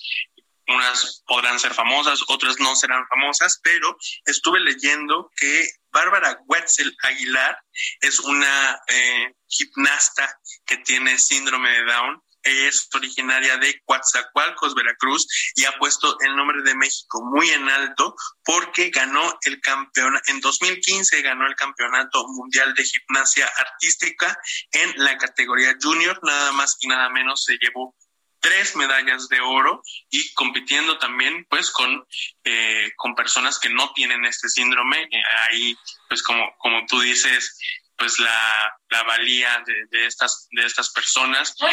Unas 0.68 1.24
podrán 1.26 1.60
ser 1.60 1.74
famosas, 1.74 2.22
otras 2.28 2.60
no 2.60 2.76
serán 2.76 3.06
famosas, 3.08 3.60
pero 3.64 3.97
estuve 4.26 4.60
leyendo 4.60 5.32
que 5.36 5.68
Bárbara 5.91 6.39
Wetzel 6.45 6.95
Aguilar 7.02 7.58
es 8.02 8.20
una 8.20 8.80
eh, 8.88 9.34
gimnasta 9.49 10.39
que 10.66 10.78
tiene 10.78 11.18
síndrome 11.18 11.70
de 11.72 11.84
Down 11.86 12.24
es 12.44 12.89
originaria 12.94 13.58
de 13.58 13.82
Coatzacoalcos, 13.86 14.76
Veracruz, 14.76 15.28
y 15.56 15.66
ha 15.66 15.72
puesto 15.78 16.18
el 16.22 16.36
nombre 16.36 16.62
de 16.64 16.76
México 16.76 17.22
muy 17.24 17.50
en 17.50 17.70
alto 17.70 18.16
porque 18.44 18.89
ganó 18.89 19.38
el 19.44 19.60
campeonato, 19.62 20.24
en 20.32 20.39
2015 20.39 21.22
ganó 21.22 21.48
el 21.48 21.56
campeonato 21.56 22.28
mundial 22.28 22.74
de 22.74 22.84
gimnasia 22.84 23.50
artística 23.58 24.38
en 24.72 24.94
la 24.98 25.18
categoría 25.18 25.76
junior, 25.82 26.20
nada 26.24 26.52
más 26.54 26.78
y 26.82 26.88
nada 26.88 27.10
menos 27.10 27.44
se 27.44 27.58
llevó 27.58 27.96
tres 28.42 28.76
medallas 28.76 29.30
de 29.30 29.39
oro 29.39 29.82
y 30.10 30.34
compitiendo 30.34 30.98
también 30.98 31.46
pues 31.50 31.70
con, 31.70 32.06
eh, 32.44 32.92
con 32.98 33.16
personas 33.16 33.60
que 33.60 33.70
no 33.70 33.94
tienen 33.94 34.26
este 34.26 34.50
síndrome. 34.50 35.04
Eh, 35.04 35.24
ahí 35.50 35.78
pues 36.10 36.22
como, 36.24 36.44
como 36.58 36.86
tú 36.88 37.00
dices, 37.00 37.58
pues 38.02 38.18
la, 38.18 38.80
la 38.89 39.04
valía 39.04 39.64
de, 39.64 39.76
de, 39.91 40.08
estas, 40.08 40.47
de 40.49 40.66
estas 40.66 40.89
personas, 40.89 41.54
que 41.54 41.66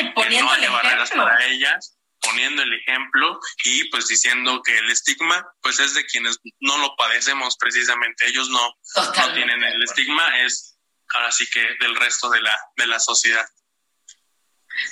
no 0.42 0.50
hay 0.50 0.68
barreras 0.68 1.10
para 1.10 1.42
ellas, 1.46 1.96
poniendo 2.20 2.62
el 2.62 2.74
ejemplo 2.74 3.40
y 3.64 3.84
pues 3.84 4.08
diciendo 4.08 4.60
que 4.62 4.76
el 4.76 4.90
estigma 4.90 5.42
pues 5.62 5.78
es 5.80 5.94
de 5.94 6.04
quienes 6.04 6.38
no 6.60 6.76
lo 6.76 6.94
padecemos 6.96 7.56
precisamente, 7.58 8.26
ellos 8.26 8.50
no, 8.50 8.60
no 8.96 9.32
tienen 9.32 9.64
el 9.64 9.82
estigma, 9.82 10.38
es 10.40 10.76
ahora 11.14 11.32
sí 11.32 11.48
que 11.48 11.66
del 11.80 11.96
resto 11.96 12.28
de 12.28 12.42
la, 12.42 12.54
de 12.76 12.86
la 12.88 13.00
sociedad. 13.00 13.48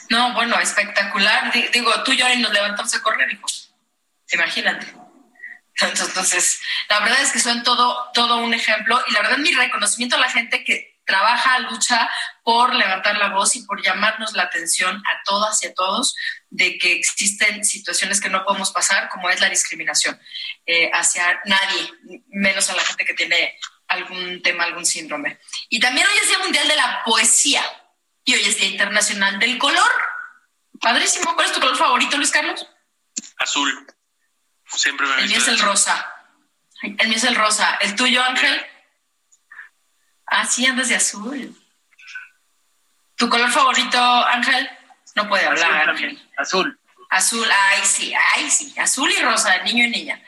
No, 0.08 0.32
bueno, 0.32 0.58
espectacular. 0.58 1.52
Digo, 1.70 2.02
tú 2.02 2.12
y 2.12 2.16
yo 2.16 2.34
nos 2.36 2.52
levantamos 2.54 2.94
a 2.94 3.02
correr, 3.02 3.30
hijo. 3.30 3.46
Imagínate. 4.32 4.86
Entonces, 5.82 6.62
la 6.88 7.00
verdad 7.00 7.20
es 7.20 7.30
que 7.30 7.40
son 7.40 7.62
todo, 7.62 8.10
todo 8.14 8.38
un 8.38 8.54
ejemplo 8.54 9.04
y 9.06 9.12
la 9.12 9.20
verdad 9.20 9.36
mi 9.36 9.52
reconocimiento 9.52 10.16
a 10.16 10.20
la 10.20 10.30
gente 10.30 10.64
que 10.64 10.95
trabaja, 11.06 11.60
lucha 11.60 12.10
por 12.42 12.74
levantar 12.74 13.16
la 13.16 13.28
voz 13.28 13.56
y 13.56 13.62
por 13.62 13.82
llamarnos 13.82 14.34
la 14.34 14.42
atención 14.44 14.96
a 14.96 15.22
todas 15.24 15.62
y 15.62 15.68
a 15.68 15.74
todos 15.74 16.14
de 16.50 16.76
que 16.78 16.92
existen 16.92 17.64
situaciones 17.64 18.20
que 18.20 18.28
no 18.28 18.44
podemos 18.44 18.72
pasar, 18.72 19.08
como 19.08 19.30
es 19.30 19.40
la 19.40 19.48
discriminación 19.48 20.20
eh, 20.66 20.90
hacia 20.92 21.40
nadie, 21.44 22.22
menos 22.28 22.68
a 22.68 22.76
la 22.76 22.82
gente 22.82 23.04
que 23.04 23.14
tiene 23.14 23.58
algún 23.88 24.42
tema, 24.42 24.64
algún 24.64 24.84
síndrome. 24.84 25.38
Y 25.68 25.80
también 25.80 26.06
hoy 26.06 26.18
es 26.20 26.28
Día 26.28 26.38
Mundial 26.40 26.68
de 26.68 26.76
la 26.76 27.02
Poesía 27.04 27.62
y 28.24 28.34
hoy 28.34 28.42
es 28.42 28.58
Día 28.58 28.68
Internacional 28.68 29.38
del 29.38 29.58
Color. 29.58 29.90
Padrísimo. 30.80 31.34
¿Cuál 31.34 31.46
es 31.46 31.52
tu 31.52 31.60
color 31.60 31.76
favorito, 31.76 32.16
Luis 32.16 32.30
Carlos? 32.30 32.66
Azul. 33.38 33.86
Siempre 34.66 35.06
me 35.06 35.22
El 35.22 35.28
mío 35.28 35.38
es 35.38 35.48
el 35.48 35.58
rosa. 35.58 36.12
El 36.82 37.08
mío 37.08 37.16
es 37.16 37.24
el 37.24 37.36
rosa. 37.36 37.78
¿El 37.80 37.94
tuyo, 37.94 38.22
Ángel? 38.22 38.66
Ah, 40.26 40.46
sí, 40.46 40.66
andas 40.66 40.88
de 40.88 40.96
azul. 40.96 41.56
¿Tu 43.16 43.28
color 43.28 43.50
favorito, 43.50 43.98
Ángel? 43.98 44.68
No 45.14 45.28
puede 45.28 45.46
hablar, 45.46 45.90
Ángel. 45.90 46.20
Azul. 46.36 46.78
Azul, 47.08 47.48
ay, 47.50 47.80
sí, 47.84 48.12
ay, 48.34 48.50
sí. 48.50 48.74
Azul 48.78 49.10
y 49.10 49.22
rosa, 49.22 49.56
niño 49.62 49.84
y 49.84 49.90
niña. 49.90 50.22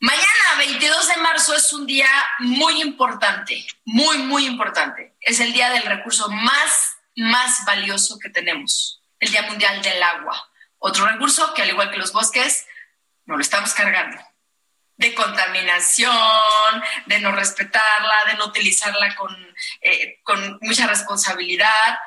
Mañana, 0.00 0.58
22 0.58 1.08
de 1.08 1.16
marzo, 1.16 1.54
es 1.54 1.72
un 1.72 1.86
día 1.86 2.08
muy 2.40 2.82
importante, 2.82 3.66
muy, 3.84 4.18
muy 4.18 4.46
importante. 4.46 5.14
Es 5.20 5.40
el 5.40 5.52
día 5.52 5.70
del 5.70 5.84
recurso 5.84 6.28
más, 6.30 6.98
más 7.16 7.64
valioso 7.64 8.18
que 8.18 8.28
tenemos, 8.28 9.00
el 9.18 9.30
Día 9.30 9.42
Mundial 9.42 9.80
del 9.82 10.02
Agua. 10.02 10.50
Otro 10.78 11.06
recurso 11.06 11.54
que, 11.54 11.62
al 11.62 11.70
igual 11.70 11.90
que 11.90 11.96
los 11.96 12.12
bosques, 12.12 12.66
no 13.24 13.36
lo 13.36 13.40
estamos 13.40 13.72
cargando. 13.72 14.18
De 14.96 15.14
contaminación, 15.14 16.82
de 17.06 17.18
no 17.20 17.32
respetarla, 17.32 18.24
de 18.26 18.34
no 18.34 18.46
utilizarla 18.46 19.14
con, 19.16 19.34
eh, 19.80 20.20
con 20.22 20.58
mucha 20.62 20.86
responsabilidad. 20.86 21.98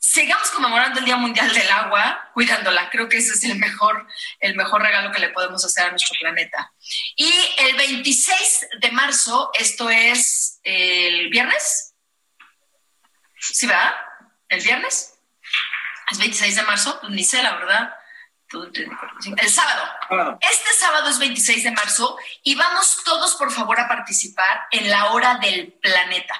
Sigamos 0.00 0.50
conmemorando 0.50 0.98
el 0.98 1.04
Día 1.04 1.16
Mundial 1.16 1.52
del 1.52 1.70
Agua, 1.70 2.30
cuidándola. 2.34 2.90
Creo 2.90 3.08
que 3.08 3.18
ese 3.18 3.32
es 3.32 3.44
el 3.44 3.58
mejor, 3.58 4.06
el 4.40 4.56
mejor 4.56 4.82
regalo 4.82 5.12
que 5.12 5.20
le 5.20 5.30
podemos 5.30 5.64
hacer 5.64 5.86
a 5.86 5.90
nuestro 5.90 6.16
planeta. 6.20 6.72
Y 7.16 7.32
el 7.58 7.76
26 7.76 8.66
de 8.80 8.90
marzo, 8.92 9.50
esto 9.54 9.90
es 9.90 10.60
el 10.62 11.28
viernes. 11.28 11.94
¿Sí 13.38 13.66
va? 13.66 13.94
¿El 14.48 14.62
viernes? 14.62 15.14
¿Es 16.10 16.18
26 16.18 16.56
de 16.56 16.62
marzo? 16.62 16.98
Pues 17.00 17.12
ni 17.12 17.24
sé, 17.24 17.42
la 17.42 17.54
verdad. 17.56 17.94
El 18.52 19.48
sábado. 19.48 20.38
Este 20.40 20.72
sábado 20.78 21.08
es 21.08 21.18
26 21.18 21.64
de 21.64 21.70
marzo 21.72 22.16
y 22.42 22.54
vamos 22.54 23.02
todos, 23.04 23.34
por 23.36 23.50
favor, 23.50 23.80
a 23.80 23.88
participar 23.88 24.66
en 24.70 24.88
la 24.88 25.12
Hora 25.12 25.36
del 25.36 25.72
Planeta. 25.72 26.34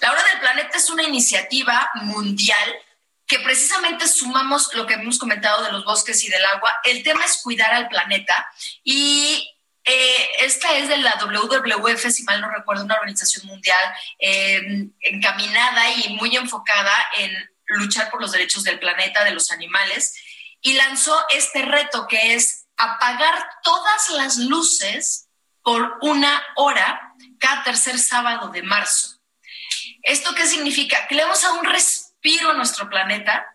La 0.00 0.12
Hora 0.12 0.22
del 0.24 0.40
Planeta 0.40 0.76
es 0.76 0.90
una 0.90 1.04
iniciativa 1.04 1.90
mundial 1.94 2.76
que 3.26 3.40
precisamente 3.40 4.06
sumamos 4.06 4.72
lo 4.74 4.86
que 4.86 4.94
hemos 4.94 5.18
comentado 5.18 5.64
de 5.64 5.72
los 5.72 5.84
bosques 5.84 6.22
y 6.24 6.28
del 6.28 6.44
agua. 6.44 6.72
El 6.84 7.02
tema 7.02 7.24
es 7.24 7.40
cuidar 7.42 7.72
al 7.72 7.88
planeta 7.88 8.50
y 8.84 9.52
eh, 9.84 10.28
esta 10.40 10.76
es 10.76 10.88
de 10.88 10.98
la 10.98 11.16
WWF, 11.16 12.10
si 12.10 12.22
mal 12.24 12.40
no 12.40 12.50
recuerdo, 12.50 12.84
una 12.84 12.94
organización 12.94 13.46
mundial 13.46 13.94
eh, 14.18 14.88
encaminada 15.00 15.90
y 15.90 16.14
muy 16.14 16.36
enfocada 16.36 16.92
en 17.18 17.32
luchar 17.66 18.10
por 18.10 18.20
los 18.20 18.32
derechos 18.32 18.62
del 18.62 18.78
planeta, 18.78 19.24
de 19.24 19.32
los 19.32 19.50
animales 19.50 20.14
y 20.66 20.72
lanzó 20.72 21.16
este 21.30 21.62
reto 21.62 22.08
que 22.08 22.34
es 22.34 22.66
apagar 22.76 23.48
todas 23.62 24.10
las 24.10 24.36
luces 24.38 25.28
por 25.62 25.98
una 26.00 26.42
hora 26.56 27.14
cada 27.38 27.62
tercer 27.62 28.00
sábado 28.00 28.48
de 28.48 28.64
marzo. 28.64 29.20
¿Esto 30.02 30.34
qué 30.34 30.44
significa? 30.44 31.06
Que 31.06 31.14
le 31.14 31.22
vamos 31.22 31.44
a 31.44 31.52
un 31.52 31.64
respiro 31.64 32.50
a 32.50 32.54
nuestro 32.54 32.88
planeta, 32.88 33.46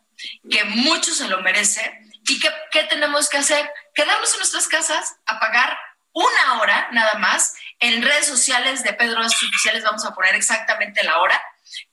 que 0.49 0.64
mucho 0.64 1.14
se 1.14 1.28
lo 1.28 1.41
merece, 1.41 1.99
y 2.30 2.39
que, 2.39 2.47
¿qué 2.72 2.84
tenemos 2.86 3.28
que 3.28 3.39
hacer? 3.39 3.70
Quedarnos 3.93 4.32
en 4.32 4.39
nuestras 4.39 4.70
casas, 4.70 5.18
apagar 5.26 5.78
una 6.14 6.62
hora 6.62 6.88
nada 6.93 7.16
más. 7.16 7.55
En 7.82 8.03
redes 8.03 8.26
sociales 8.26 8.86
de 8.86 8.93
Pedro 8.93 9.20
Oficiales 9.26 9.84
vamos 9.84 10.05
a 10.05 10.14
poner 10.14 10.36
exactamente 10.36 11.03
la 11.03 11.20
hora, 11.20 11.43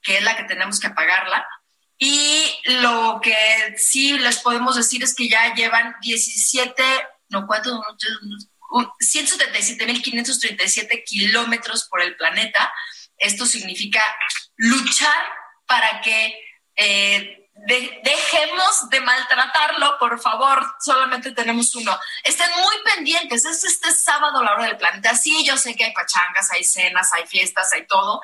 que 0.01 0.19
es 0.19 0.23
la 0.23 0.37
que 0.37 0.45
tenemos 0.45 0.79
que 0.79 0.87
apagarla. 0.87 1.45
Y 1.99 2.59
lo 2.65 3.21
que 3.21 3.37
sí 3.77 4.17
les 4.19 4.39
podemos 4.39 4.77
decir 4.77 5.03
es 5.03 5.15
que 5.15 5.29
ya 5.29 5.53
llevan 5.55 5.95
17, 6.01 6.83
no, 7.31 7.47
¿cuánto? 7.47 7.85
177.537 9.01 11.05
kilómetros 11.05 11.89
por 11.89 12.01
el 12.03 12.17
planeta. 12.17 12.73
Esto 13.17 13.47
significa 13.47 14.03
luchar 14.57 15.17
para 15.67 16.01
que 16.01 16.41
eh, 16.77 17.51
dejemos 18.03 18.91
de 18.91 19.01
maltratarlo, 19.01 19.99
por 19.99 20.21
favor. 20.21 20.65
Solamente 20.81 21.33
tenemos 21.33 21.75
uno. 21.75 21.99
Estén 22.23 22.51
muy 22.63 22.77
pendientes. 22.95 23.45
Es 23.45 23.65
este 23.65 23.91
sábado 23.91 24.45
la 24.45 24.55
hora 24.55 24.67
del 24.67 24.77
planeta. 24.77 25.17
Sí, 25.17 25.45
yo 25.45 25.57
sé 25.57 25.75
que 25.75 25.87
hay 25.87 25.93
pachangas, 25.93 26.53
hay 26.53 26.63
cenas, 26.63 27.13
hay 27.13 27.27
fiestas, 27.27 27.73
hay 27.73 27.85
todo. 27.87 28.21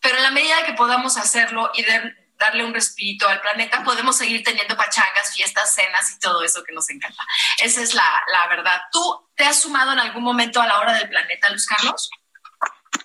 Pero 0.00 0.16
en 0.16 0.22
la 0.22 0.30
medida 0.30 0.64
que 0.64 0.72
podamos 0.72 1.18
hacerlo 1.18 1.70
y 1.74 1.82
de, 1.82 2.14
darle 2.40 2.64
un 2.64 2.74
respiro 2.74 3.28
al 3.28 3.40
planeta, 3.40 3.84
podemos 3.84 4.16
seguir 4.16 4.42
teniendo 4.42 4.76
pachangas, 4.76 5.34
fiestas, 5.36 5.74
cenas 5.74 6.10
y 6.10 6.18
todo 6.18 6.42
eso 6.42 6.64
que 6.64 6.72
nos 6.72 6.88
encanta. 6.90 7.22
Esa 7.58 7.82
es 7.82 7.94
la, 7.94 8.22
la 8.32 8.48
verdad. 8.48 8.80
¿Tú 8.90 9.28
te 9.36 9.44
has 9.44 9.60
sumado 9.60 9.92
en 9.92 10.00
algún 10.00 10.24
momento 10.24 10.60
a 10.60 10.66
la 10.66 10.80
hora 10.80 10.94
del 10.94 11.08
planeta, 11.08 11.50
Luis 11.50 11.66
Carlos? 11.66 12.10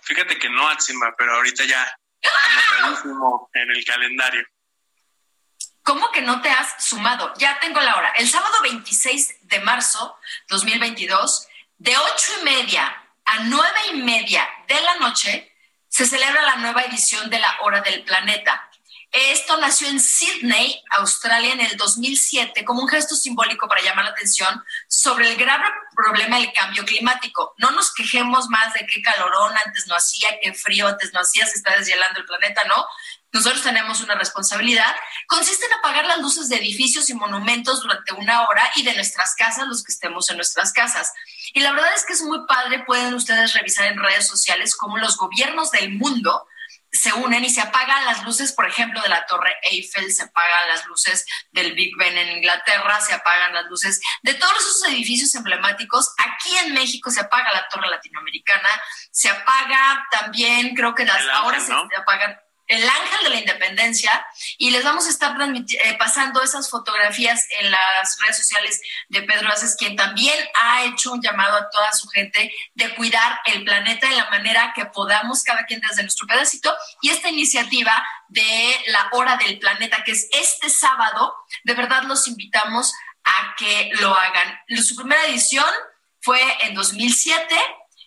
Fíjate 0.04 0.40
que 0.40 0.50
no, 0.50 0.68
Atsimba, 0.70 1.14
pero 1.18 1.36
ahorita 1.36 1.66
ya 1.66 2.00
anotadísimo 2.80 3.50
en 3.54 3.72
el 3.72 3.86
calendario. 3.86 4.46
¿Cómo 5.84 6.12
que 6.12 6.22
no 6.22 6.42
te 6.42 6.50
has 6.50 6.84
sumado? 6.84 7.34
Ya 7.38 7.60
tengo 7.60 7.80
la 7.82 7.96
hora. 7.96 8.12
El 8.18 8.28
sábado 8.28 8.56
26 8.64 9.48
de 9.48 9.60
marzo 9.60 10.18
2022, 10.50 11.48
de 11.78 11.96
ocho 11.96 12.32
y 12.40 12.44
media 12.44 13.04
a 13.26 13.40
nueve 13.44 13.80
y 13.92 14.02
media 14.02 14.48
de 14.68 14.82
la 14.82 14.96
noche, 14.96 15.52
se 15.88 16.06
celebra 16.06 16.42
la 16.42 16.56
nueva 16.58 16.82
edición 16.82 17.30
de 17.30 17.40
la 17.40 17.58
Hora 17.62 17.82
del 17.82 18.04
Planeta. 18.04 18.70
Esto 19.18 19.56
nació 19.56 19.88
en 19.88 20.02
Sydney, 20.02 20.84
Australia, 20.90 21.54
en 21.54 21.62
el 21.62 21.78
2007, 21.78 22.66
como 22.66 22.82
un 22.82 22.90
gesto 22.90 23.16
simbólico 23.16 23.66
para 23.66 23.82
llamar 23.82 24.04
la 24.04 24.12
atención 24.12 24.62
sobre 24.90 25.30
el 25.30 25.38
grave 25.38 25.64
problema 25.96 26.38
del 26.38 26.52
cambio 26.52 26.84
climático. 26.84 27.54
No 27.58 27.72
nos 27.72 27.94
quejemos 27.94 28.50
más 28.50 28.74
de 28.74 28.86
qué 28.86 29.02
calorón 29.02 29.54
antes 29.66 29.88
no 29.88 29.96
hacía, 29.96 30.38
qué 30.42 30.54
frío 30.54 30.90
antes 30.90 31.14
no 31.14 31.22
hacía, 31.22 31.46
se 31.46 31.56
está 31.56 31.78
deshielando 31.78 32.20
el 32.20 32.26
planeta, 32.26 32.66
¿no? 32.66 32.86
Nosotros 33.32 33.64
tenemos 33.64 34.02
una 34.02 34.16
responsabilidad. 34.16 34.94
Consiste 35.28 35.66
en 35.66 35.74
apagar 35.76 36.06
las 36.06 36.20
luces 36.20 36.50
de 36.50 36.58
edificios 36.58 37.10
y 37.10 37.14
monumentos 37.14 37.84
durante 37.84 38.12
una 38.12 38.44
hora 38.50 38.70
y 38.76 38.84
de 38.84 38.96
nuestras 38.96 39.34
casas, 39.36 39.66
los 39.70 39.82
que 39.86 39.94
estemos 39.94 40.30
en 40.30 40.36
nuestras 40.36 40.74
casas. 40.74 41.14
Y 41.54 41.62
la 41.62 41.72
verdad 41.72 41.92
es 41.96 42.06
que 42.06 42.12
es 42.12 42.22
muy 42.22 42.46
padre, 42.48 42.84
pueden 42.86 43.14
ustedes 43.14 43.54
revisar 43.54 43.88
en 43.88 43.98
redes 43.98 44.28
sociales 44.28 44.76
cómo 44.76 44.98
los 44.98 45.16
gobiernos 45.16 45.72
del 45.72 45.94
mundo 45.94 46.48
se 46.96 47.14
unen 47.14 47.44
y 47.44 47.50
se 47.50 47.62
apagan 47.62 48.06
las 48.06 48.24
luces, 48.24 48.52
por 48.54 48.68
ejemplo, 48.68 49.02
de 49.02 49.10
la 49.10 49.26
Torre 49.26 49.56
Eiffel, 49.64 50.12
se 50.12 50.24
apagan 50.24 50.68
las 50.70 50.86
luces 50.86 51.26
del 51.52 51.74
Big 51.74 51.96
Ben 51.98 52.18
en 52.18 52.38
Inglaterra, 52.38 53.00
se 53.02 53.14
apagan 53.14 53.54
las 53.54 53.66
luces 53.66 54.02
de 54.24 54.34
todos 54.34 54.58
esos 54.58 54.88
edificios 54.90 55.34
emblemáticos. 55.36 56.14
Aquí 56.18 56.56
en 56.58 56.74
México 56.74 57.12
se 57.12 57.22
apaga 57.22 57.54
la 57.54 57.68
Torre 57.70 57.90
Latinoamericana, 57.90 58.70
se 59.12 59.30
apaga 59.30 60.08
también, 60.12 60.74
creo 60.76 60.96
que 60.96 61.06
las 61.06 61.26
ahora 61.34 61.60
se 61.60 61.74
apagan 61.98 62.40
el 62.68 62.84
ángel 62.84 63.24
de 63.24 63.30
la 63.30 63.40
independencia 63.40 64.26
y 64.58 64.72
les 64.72 64.84
vamos 64.84 65.06
a 65.06 65.10
estar 65.10 65.36
eh, 65.42 65.96
pasando 66.00 66.42
esas 66.42 66.70
fotografías 66.70 67.46
en 67.60 67.72
las 67.72 68.18
redes 68.20 68.38
sociales 68.38 68.82
de 69.10 69.22
Pedro 69.24 69.50
Aces, 69.50 69.76
quien 69.78 69.96
también 69.96 70.36
ha 70.56 70.84
hecho 70.86 71.12
un 71.12 71.22
llamado 71.22 71.58
a 71.58 71.70
toda 71.70 71.92
su 71.94 72.08
gente 72.08 72.54
de 72.74 72.96
cuidar 72.96 73.40
el 73.46 73.64
planeta 73.64 74.10
de 74.10 74.16
la 74.16 74.30
manera 74.30 74.74
que 74.76 74.86
podamos, 74.86 75.44
cada 75.44 75.66
quien 75.66 75.82
desde 75.82 76.02
nuestro 76.02 76.28
pedacito. 76.28 76.76
Y 77.02 77.10
esta 77.10 77.30
iniciativa 77.30 78.06
de 78.30 78.76
la 78.88 79.10
hora 79.12 79.38
del 79.38 79.60
planeta, 79.60 80.04
que 80.04 80.12
es 80.12 80.28
este 80.32 80.70
sábado, 80.70 81.36
de 81.64 81.74
verdad 81.74 82.04
los 82.04 82.28
invitamos 82.28 82.94
a 83.24 83.56
que 83.58 83.92
lo 84.00 84.16
hagan. 84.16 84.60
Su 84.84 84.96
primera 84.96 85.26
edición 85.26 85.66
fue 86.22 86.42
en 86.62 86.74
2007 86.74 87.56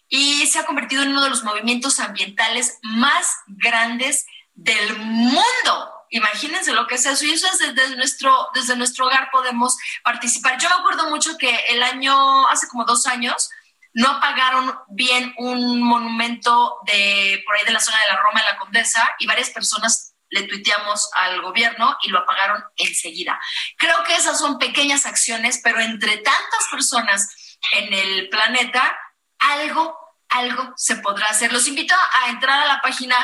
y 0.08 0.46
se 0.46 0.58
ha 0.58 0.66
convertido 0.66 1.02
en 1.02 1.10
uno 1.10 1.22
de 1.22 1.30
los 1.30 1.44
movimientos 1.44 2.00
ambientales 2.00 2.78
más 2.82 3.26
grandes 3.46 4.26
del 4.58 4.98
mundo. 4.98 5.94
Imagínense 6.10 6.72
lo 6.72 6.86
que 6.86 6.96
es 6.96 7.06
eso. 7.06 7.24
Y 7.24 7.30
eso 7.30 7.46
es 7.46 7.58
desde 7.74 7.96
nuestro, 7.96 8.48
desde 8.54 8.76
nuestro 8.76 9.06
hogar 9.06 9.30
podemos 9.30 9.76
participar. 10.02 10.58
Yo 10.58 10.68
me 10.68 10.76
acuerdo 10.76 11.08
mucho 11.10 11.38
que 11.38 11.54
el 11.68 11.82
año, 11.82 12.48
hace 12.48 12.66
como 12.68 12.84
dos 12.84 13.06
años, 13.06 13.50
no 13.94 14.08
apagaron 14.08 14.78
bien 14.88 15.34
un 15.38 15.82
monumento 15.82 16.78
de 16.86 17.42
por 17.46 17.56
ahí 17.56 17.64
de 17.64 17.72
la 17.72 17.80
zona 17.80 17.98
de 18.02 18.12
la 18.12 18.20
Roma, 18.20 18.40
de 18.40 18.52
la 18.52 18.58
Condesa, 18.58 19.14
y 19.18 19.26
varias 19.26 19.50
personas 19.50 20.14
le 20.30 20.42
tuiteamos 20.42 21.08
al 21.14 21.40
gobierno 21.40 21.96
y 22.02 22.10
lo 22.10 22.18
apagaron 22.18 22.62
enseguida. 22.76 23.40
Creo 23.78 24.02
que 24.04 24.14
esas 24.14 24.38
son 24.38 24.58
pequeñas 24.58 25.06
acciones, 25.06 25.60
pero 25.62 25.80
entre 25.80 26.18
tantas 26.18 26.68
personas 26.70 27.56
en 27.72 27.92
el 27.94 28.28
planeta, 28.28 28.96
algo, 29.38 29.96
algo 30.28 30.74
se 30.76 30.96
podrá 30.96 31.28
hacer. 31.28 31.52
Los 31.52 31.66
invito 31.66 31.94
a 32.22 32.28
entrar 32.28 32.62
a 32.62 32.66
la 32.66 32.80
página 32.82 33.16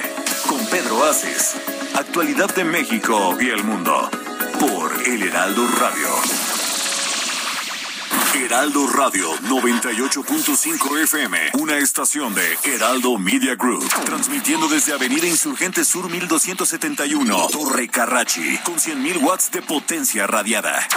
con 0.47 0.57
Pedro 0.71 1.03
Aces. 1.03 1.55
Actualidad 1.93 2.53
de 2.55 2.63
México 2.63 3.37
y 3.39 3.49
el 3.49 3.63
mundo. 3.63 4.09
Por 4.59 5.07
El 5.07 5.21
Heraldo 5.21 5.67
Radio. 5.79 6.07
Heraldo 8.43 8.87
Radio 8.87 9.31
98.5 9.43 11.03
FM, 11.03 11.37
una 11.59 11.77
estación 11.77 12.33
de 12.33 12.57
Heraldo 12.63 13.19
Media 13.19 13.53
Group, 13.55 13.87
transmitiendo 14.05 14.67
desde 14.67 14.93
Avenida 14.93 15.27
Insurgente 15.27 15.85
Sur 15.85 16.09
1271, 16.09 17.49
Torre 17.51 17.87
Carrachi, 17.87 18.57
con 18.63 18.77
100.000 18.77 19.21
watts 19.21 19.51
de 19.51 19.61
potencia 19.61 20.25
radiada. 20.25 20.87